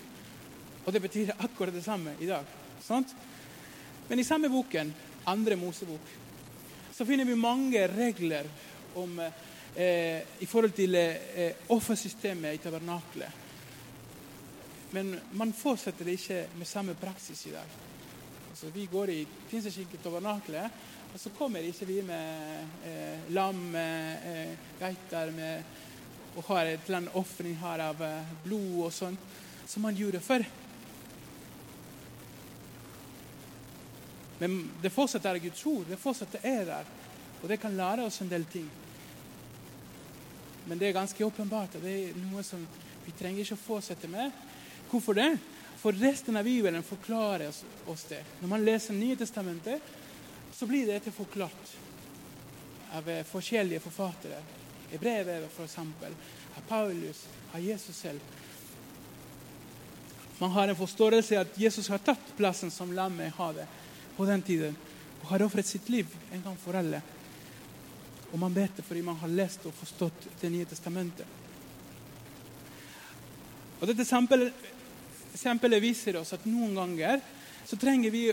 Og 0.87 0.95
det 0.95 1.03
betyr 1.05 1.35
akkurat 1.37 1.75
det 1.77 1.85
samme 1.85 2.15
i 2.21 2.29
dag. 2.31 2.47
Sant? 2.81 3.13
Men 4.09 4.19
i 4.19 4.25
samme 4.25 4.49
boken, 4.49 4.95
andre 5.29 5.59
Mosebok, 5.61 6.17
så 6.97 7.05
finner 7.05 7.29
vi 7.29 7.37
mange 7.37 7.85
regler 7.93 8.49
om, 8.97 9.21
eh, 9.21 10.25
i 10.41 10.49
forhold 10.49 10.73
til 10.77 10.97
eh, 10.97 11.69
offersystemet 11.69 12.57
i 12.57 12.63
tabernaklet. 12.65 13.47
Men 14.97 15.13
man 15.39 15.53
fortsetter 15.55 16.09
ikke 16.11 16.47
med 16.59 16.67
samme 16.67 16.97
praksis 16.99 17.45
i 17.47 17.53
dag. 17.55 17.77
Altså, 18.51 18.73
vi 18.75 18.89
går 18.91 19.13
i 19.13 19.21
pinseskikket 19.51 20.03
tabernaklet, 20.03 20.81
og 21.13 21.19
så 21.21 21.31
kommer 21.35 21.65
ikke 21.67 21.89
vi 21.89 22.01
med 22.07 22.87
eh, 22.87 23.31
lam, 23.35 23.75
eh, 23.75 24.53
geiter 24.79 25.33
med, 25.35 25.63
og 26.37 26.45
har 26.53 26.69
et 26.71 26.87
eller 26.87 27.01
annet 27.01 27.17
ofring 27.19 27.57
her 27.59 27.83
av 27.89 28.03
eh, 28.07 28.35
blod 28.45 28.85
og 28.87 28.93
sånn, 28.95 29.19
som 29.67 29.83
man 29.87 29.99
gjorde 29.99 30.23
før. 30.23 30.47
Men 34.41 34.63
det 34.81 34.93
fortsatt 34.95 35.27
er 35.29 35.43
Guds 35.43 35.67
ord. 35.69 35.85
Det 35.91 35.99
fortsatt 36.01 36.39
er 36.41 36.63
der. 36.65 36.93
Og 37.43 37.49
det 37.51 37.59
kan 37.61 37.77
lære 37.77 38.07
oss 38.07 38.23
en 38.23 38.31
del 38.31 38.47
ting. 38.49 38.69
Men 40.65 40.79
det 40.79 40.89
er 40.89 40.97
ganske 40.97 41.25
åpenbart 41.27 41.77
at 41.77 41.85
det 41.85 41.97
er 42.07 42.21
noe 42.23 42.45
som 42.47 42.63
vi 43.05 43.13
trenger 43.19 43.43
ikke 43.43 43.59
å 43.59 43.65
fortsette 43.67 44.09
med. 44.09 44.33
Hvorfor 44.89 45.19
det? 45.19 45.35
For 45.81 45.97
resten 45.97 46.37
av 46.37 46.45
Bibelen 46.45 46.85
forklarer 46.85 47.51
oss 47.51 48.07
det. 48.09 48.21
Når 48.41 48.53
man 48.53 48.65
leser 48.65 48.97
Nye 48.97 49.17
testamentet, 49.17 49.85
så 50.61 50.67
blir 50.67 50.87
dette 50.87 51.09
forklart 51.11 51.71
av 52.93 53.09
eh, 53.09 53.25
forskjellige 53.25 53.81
forfattere. 53.81 54.43
I 54.93 54.99
brevet, 54.99 55.47
f.eks. 55.49 55.79
Av 55.79 56.67
Paulus, 56.69 57.23
av 57.53 57.61
Jesus 57.65 57.97
selv. 57.97 58.21
Man 60.39 60.51
har 60.51 60.69
en 60.69 60.77
forståelse 60.77 61.39
at 61.41 61.57
Jesus 61.57 61.89
har 61.89 62.03
tatt 62.05 62.35
plassen 62.37 62.69
som 62.71 62.93
lammet 62.93 63.33
hadde 63.39 63.65
på 64.19 64.29
den 64.29 64.45
tiden, 64.45 64.77
og 65.23 65.33
har 65.33 65.47
ofret 65.47 65.67
sitt 65.67 65.89
liv 65.89 66.13
en 66.29 66.45
gang 66.45 66.61
for 66.61 66.77
alle. 66.77 67.01
Og 68.29 68.37
man 68.45 68.53
vet 68.53 68.77
det 68.77 68.85
fordi 68.85 69.07
man 69.09 69.17
har 69.25 69.33
lest 69.33 69.65
og 69.65 69.75
forstått 69.81 70.29
Det 70.43 70.53
nye 70.53 70.69
testamentet. 70.69 71.27
Og 73.81 73.89
Dette 73.89 74.05
eksempelet 74.05 75.83
viser 75.89 76.21
oss 76.21 76.37
at 76.37 76.45
noen 76.45 76.77
ganger 76.77 77.25
så 77.65 77.81
trenger 77.81 78.13
vi 78.13 78.27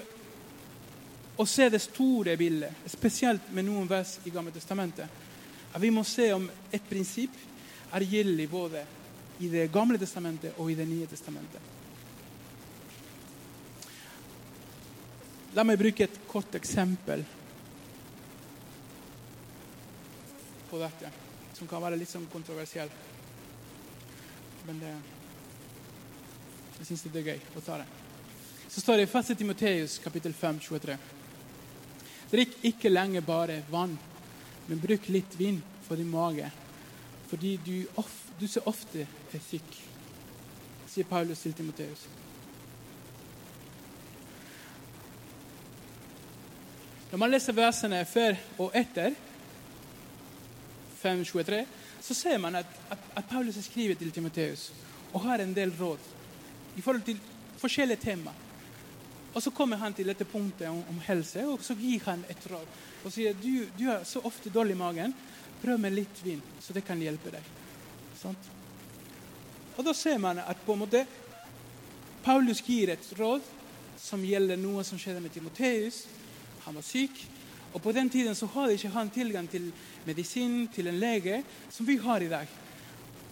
å 1.38 1.46
se 1.46 1.70
det 1.70 1.82
store 1.84 2.38
bildet, 2.38 2.84
spesielt 2.90 3.52
med 3.54 3.68
noen 3.68 3.88
vers 3.90 4.18
i 4.26 4.34
Gamle 4.34 4.52
testamentet. 4.52 5.10
At 5.74 5.82
vi 5.82 5.92
må 5.94 6.04
se 6.08 6.32
om 6.34 6.48
et 6.74 6.86
prinsipp 6.90 7.36
er 7.94 8.06
gjeldig 8.10 8.48
både 8.50 8.84
i 9.40 9.50
Det 9.54 9.68
gamle 9.72 10.00
testamentet 10.02 10.58
og 10.58 10.72
i 10.72 10.76
Det 10.76 10.88
nye 10.90 11.08
testamentet. 11.08 11.62
La 15.54 15.64
meg 15.64 15.78
bruke 15.80 16.06
et 16.06 16.18
kort 16.30 16.56
eksempel 16.58 17.24
på 20.70 20.80
dette, 20.82 21.12
som 21.58 21.70
kan 21.70 21.82
være 21.82 21.98
litt 21.98 22.12
sånn 22.12 22.28
kontroversiell. 22.30 22.90
Men 24.68 24.82
det, 24.82 24.96
jeg 26.80 26.90
syns 26.90 27.06
det 27.08 27.22
er 27.22 27.32
gøy 27.32 27.46
å 27.58 27.64
ta 27.66 27.80
det. 27.82 27.88
Så 28.68 28.84
står 28.84 29.00
det 29.00 29.08
i 29.08 29.12
1. 29.14 29.38
Timoteus 29.40 29.98
kapittel 30.04 30.34
5, 30.34 30.60
23. 30.68 30.98
Drikk 32.32 32.58
ikke 32.68 32.92
lenger 32.92 33.24
bare 33.24 33.62
vann, 33.72 33.96
men 34.68 34.82
bruk 34.84 35.08
litt 35.14 35.38
vin 35.40 35.62
for 35.88 35.96
din 35.96 36.10
mage, 36.12 36.50
fordi 37.28 37.56
du, 37.64 37.76
of, 37.96 38.10
du 38.40 38.48
så 38.48 38.64
ofte 38.68 39.06
er 39.08 39.44
syk, 39.44 39.78
sier 40.92 41.08
Paulus 41.08 41.44
til 41.44 41.56
Timoteus. 41.56 42.08
Når 47.12 47.22
man 47.22 47.32
leser 47.32 47.56
versene 47.56 48.04
før 48.08 48.36
og 48.60 48.76
etter, 48.76 49.16
5.23, 50.98 51.62
så 52.04 52.16
ser 52.18 52.42
man 52.42 52.60
at, 52.60 52.68
at, 52.92 53.06
at 53.16 53.30
Paulus 53.30 53.56
skriver 53.64 53.96
til 53.96 54.12
Timoteus 54.12 54.72
og 55.14 55.24
har 55.24 55.40
en 55.40 55.56
del 55.56 55.72
råd 55.80 56.04
i 56.76 56.82
forhold 56.82 57.06
til 57.08 57.20
forskjellige 57.62 58.04
temaer. 58.04 58.47
Og 59.38 59.44
Så 59.44 59.52
kommer 59.54 59.78
han 59.78 59.94
til 59.94 60.08
dette 60.10 60.26
punktet 60.26 60.66
om, 60.66 60.80
om 60.90 61.02
helse, 61.06 61.44
og 61.46 61.62
så 61.62 61.76
gir 61.78 62.02
han 62.08 62.24
et 62.26 62.46
råd. 62.50 62.70
Og 63.06 63.14
sier 63.14 63.36
du, 63.38 63.68
du 63.78 63.84
er 63.94 64.02
så 64.02 64.24
ofte 64.26 64.50
dårlig 64.50 64.74
i 64.74 64.80
magen, 64.80 65.14
prøv 65.62 65.78
med 65.78 65.94
litt 65.94 66.22
vin, 66.26 66.42
så 66.58 66.74
det 66.74 66.82
kan 66.88 66.98
hjelpe 66.98 67.30
deg. 67.36 67.52
Sånt? 68.18 68.50
Og 69.78 69.86
Da 69.86 69.94
ser 69.94 70.18
man 70.18 70.42
at 70.42 70.64
på 70.66 70.74
en 70.74 70.82
måte 70.82 71.04
Paulus 72.26 72.64
gir 72.66 72.90
et 72.90 73.12
råd 73.20 73.46
som 74.02 74.26
gjelder 74.26 74.58
noe 74.58 74.82
som 74.84 74.98
skjedde 74.98 75.22
med 75.22 75.36
Timoteus. 75.36 76.08
Han 76.66 76.82
var 76.82 76.88
syk. 76.90 77.22
Og 77.76 77.84
På 77.84 77.94
den 77.94 78.10
tiden 78.10 78.34
så 78.36 78.50
hadde 78.56 78.74
ikke 78.74 78.94
han 78.96 79.14
tilgang 79.14 79.46
til 79.54 79.70
medisin, 80.08 80.66
til 80.74 80.90
en 80.90 80.98
lege, 80.98 81.44
som 81.70 81.86
vi 81.86 82.00
har 82.02 82.26
i 82.26 82.34
dag. 82.34 82.50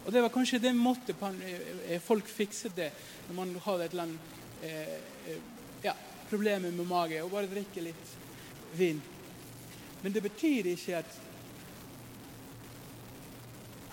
Og 0.06 0.14
Det 0.14 0.22
var 0.22 0.30
kanskje 0.30 0.62
den 0.62 0.78
måten 0.78 1.42
eh, 1.42 1.98
folk 1.98 2.30
fikset 2.30 2.78
det 2.78 2.92
når 3.28 3.36
man 3.42 3.56
hadde 3.66 3.86
et 3.86 3.92
eller 3.92 4.04
annet 4.04 4.20
eh, 4.62 4.98
eh, 5.34 5.55
ja, 5.86 5.94
problemer 6.30 6.74
med 6.74 6.90
mage, 6.90 7.22
og 7.24 7.32
bare 7.34 7.52
drikke 7.52 7.84
litt 7.86 8.16
vin. 8.76 9.02
Men 10.02 10.14
det 10.14 10.24
betyr 10.26 10.74
ikke 10.74 11.00
at 11.00 11.22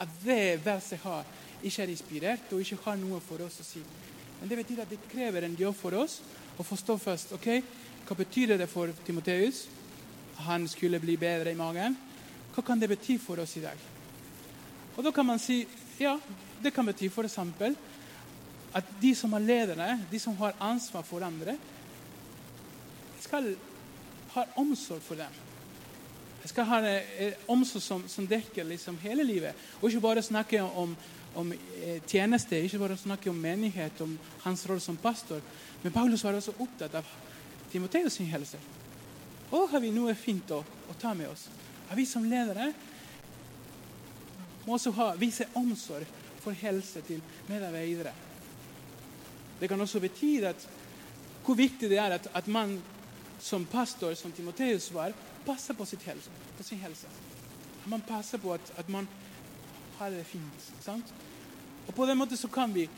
at 0.03 0.09
det 0.25 0.59
verset 0.65 0.99
har, 1.05 1.27
ikke 1.63 1.83
er 1.85 1.93
inspirert 1.93 2.53
og 2.53 2.63
ikke 2.63 2.81
har 2.85 2.97
noe 2.99 3.21
for 3.23 3.45
oss 3.45 3.61
å 3.63 3.67
si. 3.67 3.83
Men 4.41 4.51
det 4.51 4.59
betyr 4.59 4.83
at 4.83 4.91
det 4.91 4.99
krever 5.07 5.47
en 5.47 5.55
jobb 5.59 5.77
for 5.79 5.95
oss 6.01 6.19
å 6.59 6.67
forstå 6.67 6.97
først 6.99 7.35
ok, 7.37 7.49
hva 8.09 8.17
betyr 8.19 8.57
det 8.59 8.67
for 8.71 8.91
Timoteus. 9.07 9.67
Han 10.49 10.67
skulle 10.69 10.99
bli 10.99 11.15
bedre 11.21 11.53
i 11.53 11.59
magen. 11.59 11.95
Hva 12.53 12.65
kan 12.67 12.81
det 12.81 12.91
bety 12.91 13.15
for 13.23 13.39
oss 13.39 13.55
i 13.57 13.63
dag? 13.63 13.79
Og 14.97 15.05
Da 15.05 15.13
kan 15.15 15.27
man 15.27 15.39
si 15.39 15.63
ja, 16.01 16.17
det 16.63 16.73
kan 16.75 16.87
bety 16.87 17.07
f.eks. 17.07 17.39
at 18.75 18.85
de 19.01 19.15
som 19.15 19.33
er 19.33 19.47
ledere, 19.47 20.01
de 20.11 20.19
som 20.19 20.37
har 20.37 20.57
ansvar 20.59 21.03
for 21.07 21.23
andre, 21.23 21.57
skal 23.23 23.55
ha 24.35 24.45
omsorg 24.61 25.03
for 25.05 25.21
dem. 25.21 25.41
Jeg 26.43 26.51
skal 26.51 26.67
ha 26.67 26.79
en 26.83 27.35
omsorg 27.55 27.83
som, 27.83 28.05
som 28.11 28.27
dekker 28.27 28.67
liksom 28.67 28.99
hele 29.05 29.25
livet, 29.27 29.59
og 29.81 29.89
ikke 29.89 30.03
bare 30.03 30.25
snakke 30.27 30.63
om, 30.63 30.97
om 31.39 31.53
eh, 31.53 32.01
tjeneste, 32.07 32.59
ikke 32.59 32.81
bare 32.83 32.99
snakke 32.99 33.31
om 33.31 33.39
menighet, 33.39 34.01
om 34.03 34.17
hans 34.43 34.67
rolle 34.69 34.83
som 34.83 34.99
pastor. 34.99 35.41
Men 35.83 35.95
Paulus 35.95 36.25
var 36.25 36.35
også 36.39 36.57
opptatt 36.59 36.97
av 36.99 37.07
Timoteus 37.71 38.19
sin 38.19 38.31
helse. 38.33 38.59
Og 39.53 39.71
har 39.71 39.81
vi 39.85 39.93
noe 39.95 40.15
fint 40.19 40.51
å, 40.51 40.63
å 40.63 40.99
ta 40.99 41.15
med 41.15 41.31
oss. 41.31 41.47
At 41.89 41.97
vi 41.97 42.07
som 42.09 42.27
ledere 42.27 42.73
må 44.67 44.75
også 44.77 44.93
ha, 44.99 45.13
vise 45.21 45.47
omsorg 45.59 46.09
for 46.43 46.57
helse 46.59 47.03
til 47.07 47.23
medarbeidere. 47.49 48.13
Det 49.61 49.69
kan 49.71 49.81
også 49.81 50.01
bety 50.03 50.41
at 50.47 50.67
hvor 51.43 51.59
viktig 51.59 51.91
det 51.91 51.99
er 51.99 52.17
at, 52.17 52.27
at 52.35 52.49
man 52.51 52.77
som 53.43 53.65
pastor, 53.65 54.15
som 54.15 54.33
Timoteus 54.33 54.93
var, 54.93 55.13
passer 55.47 55.75
på, 55.75 55.85
helse, 56.07 56.31
på 56.57 56.63
sin 56.63 56.79
helse. 56.79 57.07
Man 57.87 58.01
passer 58.01 58.39
på 58.39 58.53
at, 58.55 58.73
at, 58.77 58.89
man 58.89 59.09
har 59.99 60.11
det 60.11 60.27
fint. 60.27 60.69
Sant? 60.81 61.15
Og 61.89 61.95
På 61.95 62.07
den 62.07 62.19
måten 62.19 62.37
så 62.37 62.49
kan 62.49 62.75
vi 62.75 62.89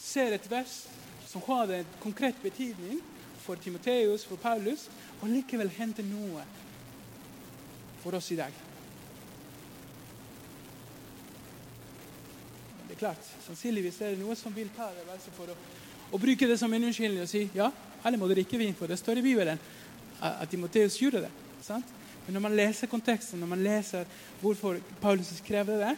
se 0.00 0.24
et 0.24 0.50
vers 0.50 0.86
som 1.28 1.42
har 1.46 1.68
en 1.68 1.86
konkret 2.00 2.40
betydning 2.42 3.00
for 3.38 3.54
Timoteus, 3.54 4.24
for 4.24 4.36
Paulus, 4.36 4.88
og 5.20 5.28
likevel 5.28 5.68
hente 5.68 6.02
noe 6.02 6.46
for 8.00 8.16
oss 8.16 8.32
i 8.32 8.40
dag. 8.40 8.52
Det 12.88 12.96
er 12.96 13.02
klart, 13.04 13.32
Sannsynligvis 13.44 14.00
er 14.00 14.14
det 14.14 14.24
noe 14.24 14.36
som 14.36 14.54
vil 14.56 14.72
ta 14.72 14.88
det 14.96 15.04
verset 15.10 15.36
for 15.36 15.52
å, 15.52 15.56
å 16.14 16.20
bruke 16.20 16.48
det 16.48 16.56
som 16.56 16.72
en 16.72 16.88
unnskyldning 16.88 17.26
og 17.26 17.28
si 17.28 17.50
ja, 17.52 17.68
alle 18.04 18.20
må 18.20 18.28
drikke 18.30 18.60
vin, 18.60 18.74
for 18.76 18.90
det 18.90 18.98
står 19.00 19.18
i 19.20 19.24
Bibelen 19.24 19.60
at 20.20 20.48
Timoteus 20.50 20.98
gjorde 21.00 21.24
det. 21.24 21.30
sant? 21.64 21.86
Men 22.26 22.36
når 22.36 22.40
man 22.40 22.56
leser 22.56 22.88
konteksten, 22.88 23.40
når 23.40 23.46
man 23.46 23.64
leser 23.64 24.04
hvorfor 24.40 24.78
Paulus 25.00 25.32
skrev 25.38 25.66
det, 25.66 25.94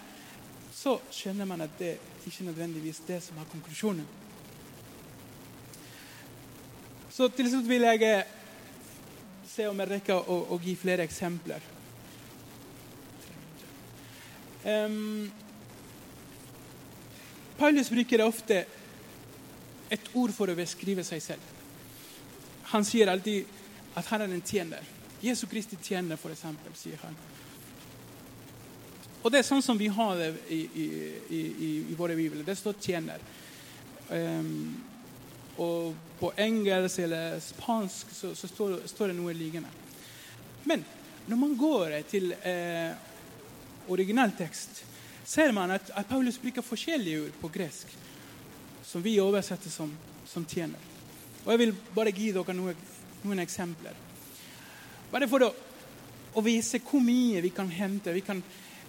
så 0.74 0.98
skjønner 1.10 1.46
man 1.46 1.60
at 1.64 1.78
det 1.78 1.96
ikke 2.26 2.44
nødvendigvis 2.44 3.00
er 3.00 3.14
det 3.14 3.22
som 3.22 3.38
er 3.38 3.50
konklusjonen. 3.50 4.06
Så 7.10 7.28
til 7.32 7.48
slutt 7.48 7.68
vil 7.68 7.86
jeg 7.86 8.02
eh, 8.04 8.26
se 9.48 9.68
om 9.70 9.78
jeg 9.80 9.88
rekker 9.88 10.28
å, 10.28 10.36
å 10.52 10.58
gi 10.60 10.74
flere 10.76 11.06
eksempler. 11.06 11.62
Um, 14.66 15.30
Paulus 17.56 17.88
bruker 17.88 18.24
ofte 18.26 18.64
et 19.88 20.10
ord 20.18 20.34
for 20.34 20.50
å 20.50 20.58
beskrive 20.58 21.06
seg 21.06 21.22
selv. 21.22 21.54
Han 22.72 22.84
sier 22.84 23.10
alltid 23.12 23.46
at 23.96 24.06
han 24.12 24.26
er 24.26 24.34
en 24.34 24.42
tjener. 24.42 24.92
Jesu 25.20 25.46
Kristi 25.46 25.78
tjener, 25.82 26.18
for 26.20 26.34
eksempel, 26.34 26.74
sier 26.76 27.00
han. 27.02 27.16
Og 29.22 29.32
det 29.32 29.40
er 29.40 29.46
sånn 29.48 29.64
som 29.64 29.78
vi 29.78 29.88
har 29.90 30.18
det 30.18 30.28
i, 30.54 30.60
i, 30.66 30.84
i, 31.34 31.40
i 31.90 31.94
våre 31.98 32.14
bibler. 32.14 32.44
Det 32.46 32.54
står 32.58 32.76
'tjener'. 32.78 33.24
Um, 34.06 34.76
og 35.56 35.94
på 36.20 36.32
engelsk 36.36 36.98
eller 36.98 37.40
spansk 37.40 38.12
så, 38.12 38.34
så 38.34 38.48
står, 38.48 38.76
står, 38.86 39.08
det 39.08 39.16
noe 39.18 39.32
liggende. 39.32 39.68
Men 40.64 40.84
når 41.26 41.36
man 41.36 41.56
går 41.56 41.96
til 42.10 42.32
eh, 42.32 42.92
originaltekst, 43.88 44.84
ser 45.24 45.52
man 45.52 45.70
at, 45.70 45.90
at, 45.90 46.06
Paulus 46.06 46.38
bruker 46.38 46.62
forskjellige 46.62 47.22
ord 47.22 47.40
på 47.40 47.50
gresk 47.56 47.96
som 48.84 49.02
vi 49.02 49.16
oversetter 49.20 49.70
som, 49.70 49.90
som 50.26 50.44
tjener. 50.46 50.95
Og 51.46 51.52
Jeg 51.52 51.58
vil 51.62 51.74
bare 51.94 52.10
gi 52.10 52.32
dere 52.34 52.54
noen, 52.58 52.78
noen 53.22 53.38
eksempler. 53.38 53.94
Bare 55.12 55.28
for 55.30 55.46
å, 55.46 55.50
å, 56.34 56.42
vise 56.42 56.80
hvor 56.82 57.04
mye 57.04 57.38
vi 57.44 57.52
kan 57.54 57.68
hente, 57.70 58.10
vi 58.10 58.24
kan 58.26 58.40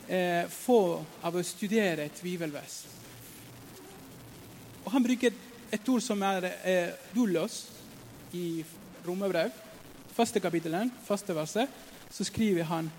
eh, 0.10 0.50
få 0.50 0.80
av 1.22 1.38
å 1.38 1.44
studere 1.46 2.08
et 2.08 2.22
bibelvers. 2.26 2.80
Og 4.82 4.90
Han 4.96 5.06
bruker 5.06 5.38
et 5.70 5.92
ord 5.94 6.02
som 6.02 6.24
er 6.26 6.48
eh, 6.64 6.96
doulos 7.14 7.60
i 8.34 8.64
Romerbrev. 9.06 9.54
Første 10.18 10.42
kapitelen, 10.42 10.90
første 11.06 11.36
verset, 11.38 11.70
så 12.10 12.26
skriver 12.26 12.66
han 12.72 12.90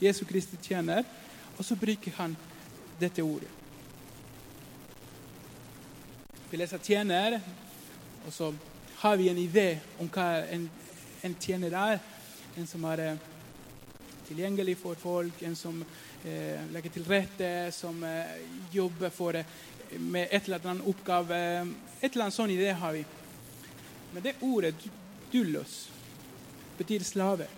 Jesu 0.00 0.24
Kristi 0.24 0.56
tjener, 0.62 1.04
og 1.58 1.64
så 1.66 1.76
bruker 1.76 2.16
han 2.16 2.38
dette 2.96 3.20
ordet. 3.20 3.52
Vi 6.48 6.56
leser 6.56 6.78
'tjener', 6.78 7.40
og 8.26 8.32
så 8.32 8.52
har 8.98 9.16
vi 9.16 9.28
en 9.28 9.38
idé 9.38 9.78
om 9.98 10.08
hva 10.10 10.26
en, 10.50 10.68
en 11.22 11.34
tjener 11.40 11.74
er. 11.78 12.00
En 12.58 12.66
som 12.66 12.84
er 12.90 13.02
eh, 13.04 13.20
tilgjengelig 14.26 14.74
for 14.80 14.98
folk, 14.98 15.42
en 15.42 15.56
som 15.56 15.78
eh, 16.24 16.58
legger 16.72 16.96
til 16.96 17.06
rette, 17.08 17.50
som 17.72 18.02
eh, 18.04 18.34
jobber 18.74 19.14
for 19.14 19.38
eh, 19.38 19.46
med 19.98 20.28
et 20.30 20.48
eller 20.48 20.66
annet 20.66 20.88
oppgave. 20.90 21.38
Et 22.00 22.10
eller 22.10 22.26
annet 22.26 22.36
sånn 22.36 22.52
idé 22.52 22.74
har 22.74 22.96
vi. 22.96 23.04
Men 24.12 24.24
det 24.24 24.36
ordet 24.42 24.74
dullos 25.32 25.78
betyr 26.78 27.06
slave. 27.06 27.48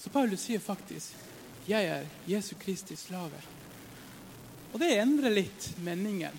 Så 0.00 0.10
Paulus 0.10 0.40
sier 0.40 0.60
faktisk 0.60 1.28
'Jeg 1.68 1.84
er 1.84 2.06
Jesu 2.26 2.54
Kristi 2.56 2.96
slaver'. 2.96 3.46
Og 4.72 4.80
det 4.80 4.96
endrer 4.98 5.30
litt 5.30 5.74
meningen, 5.78 6.32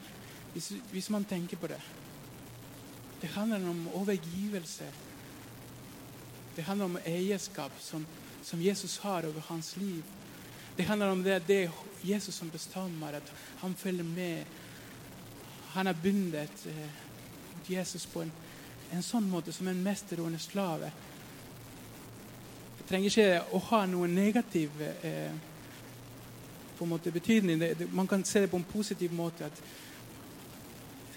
hvis, 0.54 0.72
hvis 0.92 1.10
man 1.10 1.24
tenker 1.26 1.58
på 1.58 1.68
det. 1.68 1.80
Det 3.22 3.28
handler 3.28 3.70
om 3.70 3.88
overgivelse. 3.94 4.86
Det 6.56 6.64
handler 6.64 6.86
om 6.86 6.98
eierskap 7.06 7.72
som, 7.80 8.06
som 8.44 8.62
Jesus 8.62 8.98
har 8.98 9.26
over 9.26 9.42
hans 9.48 9.78
liv. 9.78 10.04
Det 10.78 10.84
handler 10.84 11.08
om 11.08 11.24
det, 11.24 11.48
det 11.48 11.72
Jesus 12.04 12.36
som 12.36 12.50
bestemmer, 12.50 13.08
at 13.08 13.34
han 13.58 13.76
følger 13.76 14.04
med. 14.04 14.44
Han 15.74 15.88
er 15.88 15.94
bundet 15.94 16.66
eh, 16.66 16.90
Jesus 17.74 18.06
på 18.06 18.22
en, 18.22 18.32
en, 18.92 19.04
sånn 19.04 19.30
måte 19.30 19.54
som 19.54 19.68
en 19.68 19.84
mester 19.84 20.20
og 20.20 20.32
en 20.32 20.40
slave. 20.40 20.92
Det 22.80 22.88
trenger 22.90 23.12
ikke 23.12 23.56
å 23.56 23.62
ha 23.70 23.86
noe 23.86 24.10
negativ 24.10 24.82
eh, 24.82 25.32
på 26.78 26.84
en 26.88 26.92
måte 26.96 27.12
betydning. 27.12 27.60
Det, 27.62 27.76
det, 27.80 27.92
man 27.94 28.08
kan 28.08 28.26
se 28.26 28.42
det 28.42 28.52
på 28.52 28.58
en 28.58 28.68
positiv 28.74 29.14
måte. 29.14 29.46
at 29.46 29.64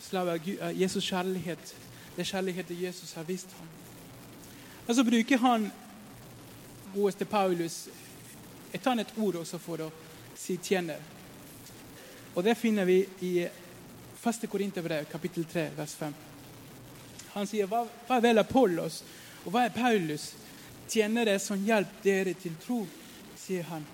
slave 0.05 0.41
Jesus 0.75 1.05
kjærlighet. 1.05 1.75
Det 2.15 2.23
er 2.23 2.31
kjærligheten 2.31 2.83
Jesus 2.83 3.13
har 3.13 3.25
vist 3.27 3.53
ham. 3.59 3.69
Og 4.87 4.95
så 4.95 5.05
bruker 5.05 5.39
han 5.39 5.71
godeste 6.95 7.25
Paulus 7.25 7.89
et 8.73 8.87
annet 8.87 9.11
ord 9.19 9.41
også 9.41 9.59
for 9.59 9.87
å 9.87 9.91
si 10.39 10.57
tjener. 10.63 10.99
Og 12.35 12.45
Det 12.45 12.57
finner 12.59 12.85
vi 12.85 13.01
i 13.21 13.33
1. 13.45 14.49
Korinterbrev, 14.51 15.05
kapittel 15.11 15.45
3, 15.45 15.69
vers 15.77 15.95
5. 15.95 16.15
Han 17.35 17.47
sier, 17.47 17.67
hva, 17.67 17.85
hva 18.07 18.21
vel 18.23 18.39
Apollos, 18.39 19.03
og 19.45 19.53
hva 19.53 19.65
er 19.67 19.75
Paulus? 19.75 20.33
Tjenere 20.89 21.39
som 21.41 21.63
hjelper 21.65 22.03
dere 22.05 22.35
til 22.39 22.55
tro, 22.61 22.83
sier 23.39 23.65
han. 23.71 23.87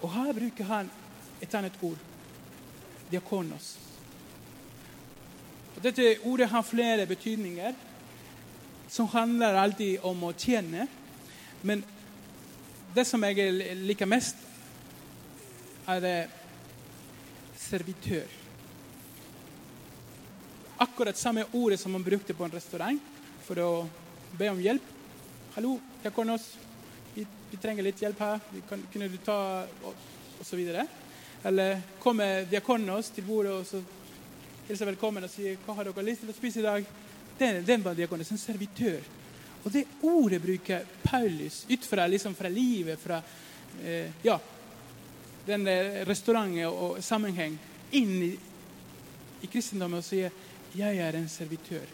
Og 0.00 0.10
her 0.14 0.32
bruker 0.32 0.64
han 0.70 0.90
et 1.42 1.54
annet 1.54 1.76
ord. 1.84 1.98
Diakonos. 3.10 3.74
Dette 5.78 6.16
ordet 6.26 6.48
har 6.50 6.66
flere 6.66 7.06
betydninger, 7.06 7.74
som 8.88 9.06
handler 9.08 9.54
alltid 9.54 10.02
om 10.02 10.24
å 10.26 10.32
tjene. 10.34 10.88
Men 11.62 11.84
det 12.94 13.04
som 13.06 13.22
jeg 13.22 13.52
liker 13.86 14.10
mest, 14.10 14.36
er 15.86 16.30
servitør. 17.58 18.26
Akkurat 20.80 21.18
samme 21.18 21.44
ordet 21.52 21.80
som 21.80 21.92
man 21.92 22.04
brukte 22.04 22.34
på 22.34 22.44
en 22.44 22.54
restaurant 22.54 23.00
for 23.46 23.58
å 23.62 23.70
be 24.38 24.48
om 24.50 24.60
hjelp. 24.60 24.82
'Hallo, 25.54 25.78
Diakonos, 26.02 26.44
vi, 27.14 27.26
vi 27.50 27.58
trenger 27.58 27.82
litt 27.82 28.02
hjelp 28.02 28.18
her. 28.18 28.40
Kan, 28.68 28.82
kunne 28.92 29.08
du 29.08 29.16
ta 29.18 29.66
Og, 29.84 29.94
og 30.40 30.46
så 30.46 30.56
videre. 30.56 30.86
Eller 31.44 31.80
kommer 32.00 32.44
Diakonos 32.44 33.10
til 33.10 33.24
bordet 33.24 33.52
og 33.52 33.66
så 33.66 33.82
hilser 34.70 34.86
velkommen 34.86 35.24
og 35.24 35.30
sier 35.30 35.56
'Hva 35.56 35.74
har 35.74 35.84
dere 35.84 36.04
lyst 36.06 36.20
til 36.22 36.30
å 36.30 36.36
spise 36.36 36.60
i 36.60 36.62
dag?' 36.62 36.84
Den, 37.38 37.64
den 37.64 37.82
var 37.82 37.94
diakonen. 37.94 38.26
en 38.30 38.38
servitør. 38.38 39.00
Og 39.64 39.72
det 39.72 39.86
ordet 40.02 40.42
bruker 40.42 40.84
Paulus 41.02 41.66
ut 41.68 41.84
fra, 41.84 42.06
liksom 42.06 42.34
fra 42.34 42.48
livet, 42.48 42.98
fra 42.98 43.22
eh, 43.82 44.12
ja, 44.22 44.38
den 45.46 45.66
restauranten 46.06 46.66
og 46.66 47.02
sammenheng, 47.02 47.58
inn 47.92 48.22
i, 48.22 48.38
i 49.42 49.46
kristendommen 49.46 49.98
og 49.98 50.04
sier 50.04 50.30
'jeg 50.74 50.96
er 50.98 51.16
en 51.16 51.28
servitør'. 51.28 51.88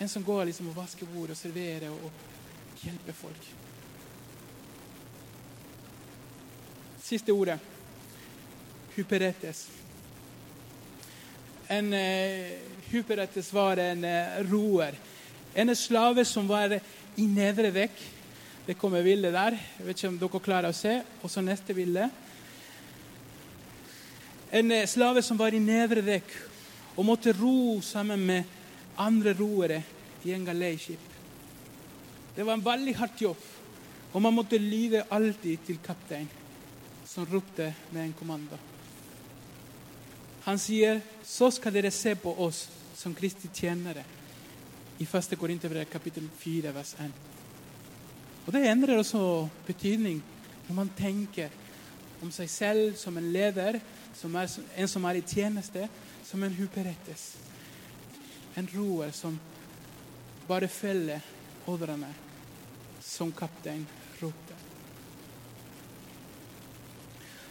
En 0.00 0.08
som 0.08 0.24
går 0.24 0.44
liksom 0.44 0.68
og 0.68 0.76
vasker 0.76 1.06
bord 1.06 1.30
og 1.30 1.36
serverer 1.36 1.90
og, 1.90 2.04
og 2.04 2.12
hjelper 2.82 3.12
folk. 3.12 3.54
Siste 7.02 7.32
ordet 7.32 7.60
hyperetes. 8.96 9.85
En 11.72 11.92
eh, 11.96 12.56
hyperetes 12.90 13.52
var 13.54 13.80
en 13.82 14.04
eh, 14.06 14.40
roer 14.50 14.94
en 15.56 15.76
slave 15.76 16.24
som 16.28 16.44
var 16.48 16.74
i 17.16 17.24
nedre 17.24 17.70
vekk. 17.72 18.00
Det 18.66 18.74
kommer 18.76 19.04
bilde 19.06 19.30
der. 19.32 19.54
Jeg 19.78 19.86
vet 19.86 19.96
ikke 19.96 20.10
om 20.10 20.18
dere 20.20 20.40
klarer 20.44 20.68
å 20.68 20.76
se. 20.76 20.98
Og 21.24 21.32
så 21.32 21.40
neste 21.40 21.72
bilde. 21.72 22.10
En 24.52 24.74
eh, 24.76 24.84
slave 24.84 25.24
som 25.24 25.40
var 25.40 25.56
i 25.56 25.62
nedre 25.62 26.04
vekk 26.04 26.36
og 26.96 27.08
måtte 27.08 27.32
ro 27.36 27.80
sammen 27.80 28.20
med 28.28 28.52
andre 29.00 29.32
roere 29.38 29.80
i 30.28 30.36
en 30.36 30.44
galeiskip. 30.44 31.16
Det 32.36 32.44
var 32.44 32.58
en 32.58 32.64
veldig 32.64 32.94
hardt 33.00 33.20
jobb, 33.24 33.42
og 34.12 34.22
man 34.22 34.36
måtte 34.36 34.60
lyde 34.60 35.06
alltid 35.08 35.64
til 35.66 35.80
kaptein, 35.84 36.28
som 37.08 37.24
ropte 37.32 37.72
med 37.92 38.02
en 38.04 38.16
kommando. 38.16 38.60
Han 40.46 40.58
sier, 40.58 41.00
'Så 41.22 41.50
skal 41.50 41.72
dere 41.72 41.90
se 41.90 42.14
på 42.14 42.30
oss 42.38 42.68
som 42.94 43.14
Kristi 43.14 43.48
tjenere' 43.48 44.04
i 44.98 45.04
1. 45.04 45.36
Korinterbrev 45.36 45.84
kapittel 45.84 46.28
4, 46.38 46.74
vers 46.74 46.94
1. 46.98 47.12
Og 48.46 48.52
Det 48.52 48.68
endrer 48.68 48.98
også 48.98 49.48
betydning 49.66 50.22
når 50.68 50.74
man 50.74 50.90
tenker 50.96 51.48
om 52.22 52.30
seg 52.30 52.50
selv 52.50 52.96
som 52.96 53.16
en 53.16 53.32
leder, 53.32 53.80
som 54.14 54.34
er, 54.34 54.48
en 54.76 54.88
som 54.88 55.04
er 55.04 55.18
i 55.18 55.20
tjeneste, 55.26 55.88
som 56.24 56.42
en 56.42 56.54
huperettes. 56.54 57.36
en 58.56 58.68
roer 58.74 59.10
som 59.12 59.40
bare 60.48 60.68
følger 60.68 61.20
ordrene 61.66 62.08
som 63.02 63.32
kaptein 63.32 63.86
ropte. 64.22 64.54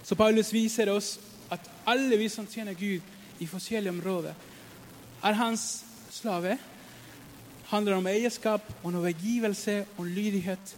Så 0.04 0.16
Paulus 0.16 0.54
viser 0.54 0.90
oss 0.90 1.20
alle 1.86 2.18
vi 2.18 2.30
som 2.30 2.48
tjener 2.48 2.74
Gud 2.74 3.02
i 3.40 3.48
forskjellige 3.48 3.94
områder, 3.94 4.34
er 5.24 5.34
hans 5.34 5.84
slave. 6.12 6.58
handler 7.66 7.96
om 7.98 8.08
eierskap, 8.08 8.62
om 8.84 8.96
overgivelse 8.96 9.86
om 9.98 10.06
lydighet. 10.06 10.76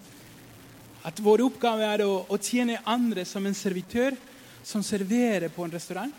At 1.03 1.19
vår 1.19 1.43
oppgave 1.43 1.83
er 1.83 2.03
å, 2.05 2.25
å 2.29 2.37
tjene 2.37 2.79
andre 2.85 3.25
som 3.25 3.45
en 3.45 3.55
servitør 3.55 4.15
som 4.63 4.83
serverer 4.83 5.49
på 5.49 5.65
en 5.65 5.71
restaurant. 5.71 6.13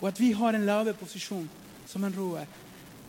Og 0.00 0.08
at 0.08 0.20
vi 0.20 0.32
har 0.32 0.54
en 0.54 0.66
lave 0.66 0.92
posisjon 0.92 1.48
som 1.88 2.04
en 2.04 2.14
roer. 2.14 2.46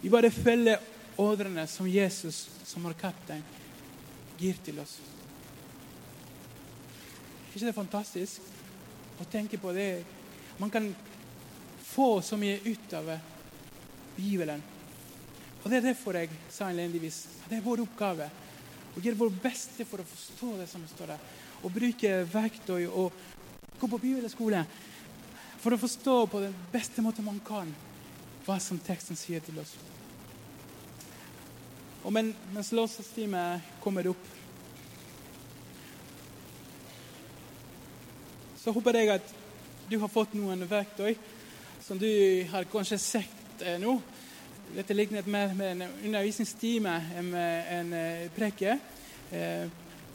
Vi 0.01 0.09
bare 0.09 0.31
følger 0.31 0.79
ordrene 1.19 1.67
som 1.67 1.87
Jesus, 1.87 2.47
som 2.65 2.83
vår 2.83 2.95
kaptein, 2.99 3.43
gir 4.39 4.55
til 4.63 4.79
oss. 4.79 4.95
Er 7.49 7.55
ikke 7.59 7.67
det 7.67 7.75
fantastisk 7.75 8.58
å 9.19 9.27
tenke 9.31 9.59
på 9.59 9.73
det? 9.75 10.03
Man 10.59 10.71
kan 10.71 10.89
få 11.83 12.21
så 12.21 12.37
mye 12.39 12.59
ut 12.65 12.93
av 12.93 13.11
Bibelen. 14.15 14.61
Og 15.63 15.69
Det 15.69 15.77
er 15.77 15.89
derfor 15.89 16.15
jeg 16.15 16.31
sa 16.51 16.69
innledningsvis 16.69 17.25
at 17.43 17.49
det 17.51 17.59
er 17.59 17.65
vår 17.65 17.83
oppgave 17.83 18.29
å 18.95 19.01
gjøre 19.03 19.19
vårt 19.19 19.41
beste 19.43 19.85
for 19.87 20.01
å 20.01 20.07
forstå 20.07 20.53
det 20.61 20.67
som 20.71 20.85
står 20.87 21.13
der. 21.13 21.27
Og 21.63 21.73
bruke 21.75 22.23
verktøy 22.31 22.87
og 22.87 23.11
gå 23.79 23.87
på 23.87 24.01
bibelskole 24.01 24.63
for 25.59 25.75
å 25.75 25.81
forstå 25.81 26.15
på 26.31 26.41
den 26.45 26.55
beste 26.71 27.03
måten 27.03 27.27
man 27.27 27.39
kan 27.43 27.71
hva 28.45 28.55
som 28.63 28.79
teksten 28.79 29.19
sier 29.19 29.43
til 29.43 29.59
oss. 29.59 29.75
Og 32.07 32.13
men, 32.15 32.31
mens 32.55 32.71
låtsasteamet 32.71 33.79
kommer 33.83 34.07
opp, 34.13 34.27
så 38.59 38.73
håper 38.75 38.97
jeg 38.99 39.11
at 39.13 39.29
du 39.89 39.95
har 40.01 40.11
fått 40.11 40.33
noen 40.35 40.65
verktøy 40.67 41.13
som 41.79 41.99
du 41.99 42.09
har 42.51 42.67
kanskje 42.69 42.97
sett 42.99 43.63
eh, 43.63 43.79
nå. 43.79 43.95
Dette 44.75 44.93
ligner 44.93 45.25
mer 45.31 45.53
med 45.57 45.71
en 45.71 45.85
undervisningstime 46.09 46.95
enn 47.17 47.29
en 47.39 47.93
eh, 47.95 48.25
preke. 48.35 48.75
Eh, 49.31 49.63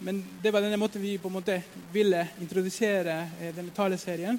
men 0.05 0.21
det 0.43 0.53
var 0.53 0.61
denne 0.61 0.79
måten 0.79 1.03
vi 1.03 1.17
på 1.19 1.31
en 1.31 1.39
måte 1.39 1.57
ville 1.95 2.21
introdusere 2.43 3.17
denne 3.55 3.73
taleserien. 3.73 4.37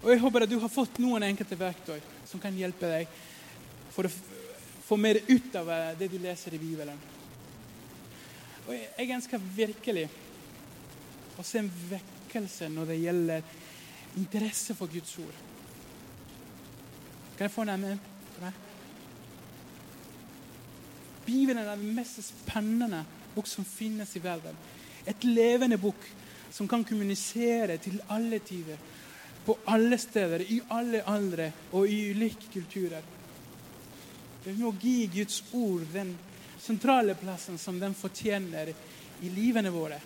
Og 0.00 0.08
Jeg 0.10 0.22
håper 0.24 0.46
at 0.46 0.50
du 0.50 0.56
har 0.58 0.72
fått 0.72 0.98
noen 1.04 1.22
enkelte 1.28 1.58
verktøy 1.60 2.00
som 2.26 2.40
kan 2.42 2.56
hjelpe 2.56 2.90
deg 2.90 3.12
for 3.94 4.08
å 4.08 4.12
få 4.88 4.98
mer 4.98 5.20
ut 5.28 5.60
av 5.60 5.70
det 6.00 6.08
du 6.10 6.16
leser 6.18 6.56
i 6.56 6.62
Bibelen. 6.64 6.98
Og 8.64 8.72
jeg 8.74 9.14
ønsker 9.20 9.46
virkelig 9.54 10.08
å 11.38 11.44
se 11.46 11.60
en 11.60 11.70
vekkelse 11.90 12.68
når 12.72 12.90
det 12.92 13.00
gjelder 13.02 13.48
interesse 14.20 14.76
for 14.78 14.90
Guds 14.92 15.16
ord. 15.22 15.38
Kan 17.34 17.48
jeg 17.48 17.54
få 17.54 17.64
en 17.64 17.74
amen? 17.74 18.02
Bibelen 21.24 21.62
er 21.62 21.72
den 21.72 21.94
mest 21.96 22.20
spennende 22.22 23.02
bok 23.34 23.48
som 23.48 23.64
finnes 23.64 24.12
i 24.16 24.22
verden. 24.22 24.54
Et 25.06 25.24
levende 25.24 25.78
bok 25.80 26.06
som 26.54 26.68
kan 26.70 26.84
kommunisere 26.86 27.78
til 27.82 27.98
alle 28.14 28.38
tider, 28.38 28.78
på 29.44 29.56
alle 29.68 29.98
steder, 29.98 30.40
i 30.40 30.60
alle 30.72 31.02
aldre 31.10 31.50
og 31.72 31.88
i 31.90 31.98
ulike 32.14 32.52
kulturer. 32.52 33.02
Vi 34.44 34.54
må 34.60 34.70
gi 34.80 35.08
Guds 35.12 35.42
ord 35.56 35.84
den 35.92 36.14
sentrale 36.60 37.16
plassen 37.18 37.58
som 37.58 37.80
den 37.80 37.96
fortjener 37.96 38.70
i 39.24 39.32
livene 39.32 39.72
våre. 39.72 39.98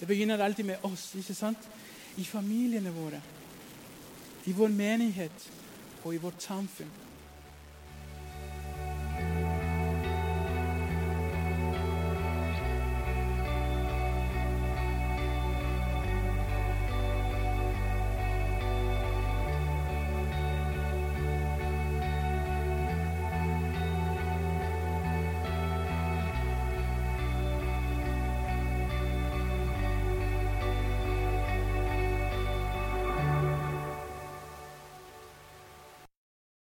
Det 0.00 0.08
begynner 0.08 0.42
alltid 0.42 0.64
med 0.64 0.82
oss, 0.82 1.12
ikke 1.14 1.34
sant? 1.34 1.68
I 2.16 2.24
familiene 2.24 2.92
våre, 2.94 3.20
i 4.46 4.52
vår 4.52 4.68
menighet 4.68 5.48
og 6.04 6.14
i 6.14 6.20
vårt 6.22 6.42
samfunn. 6.42 6.90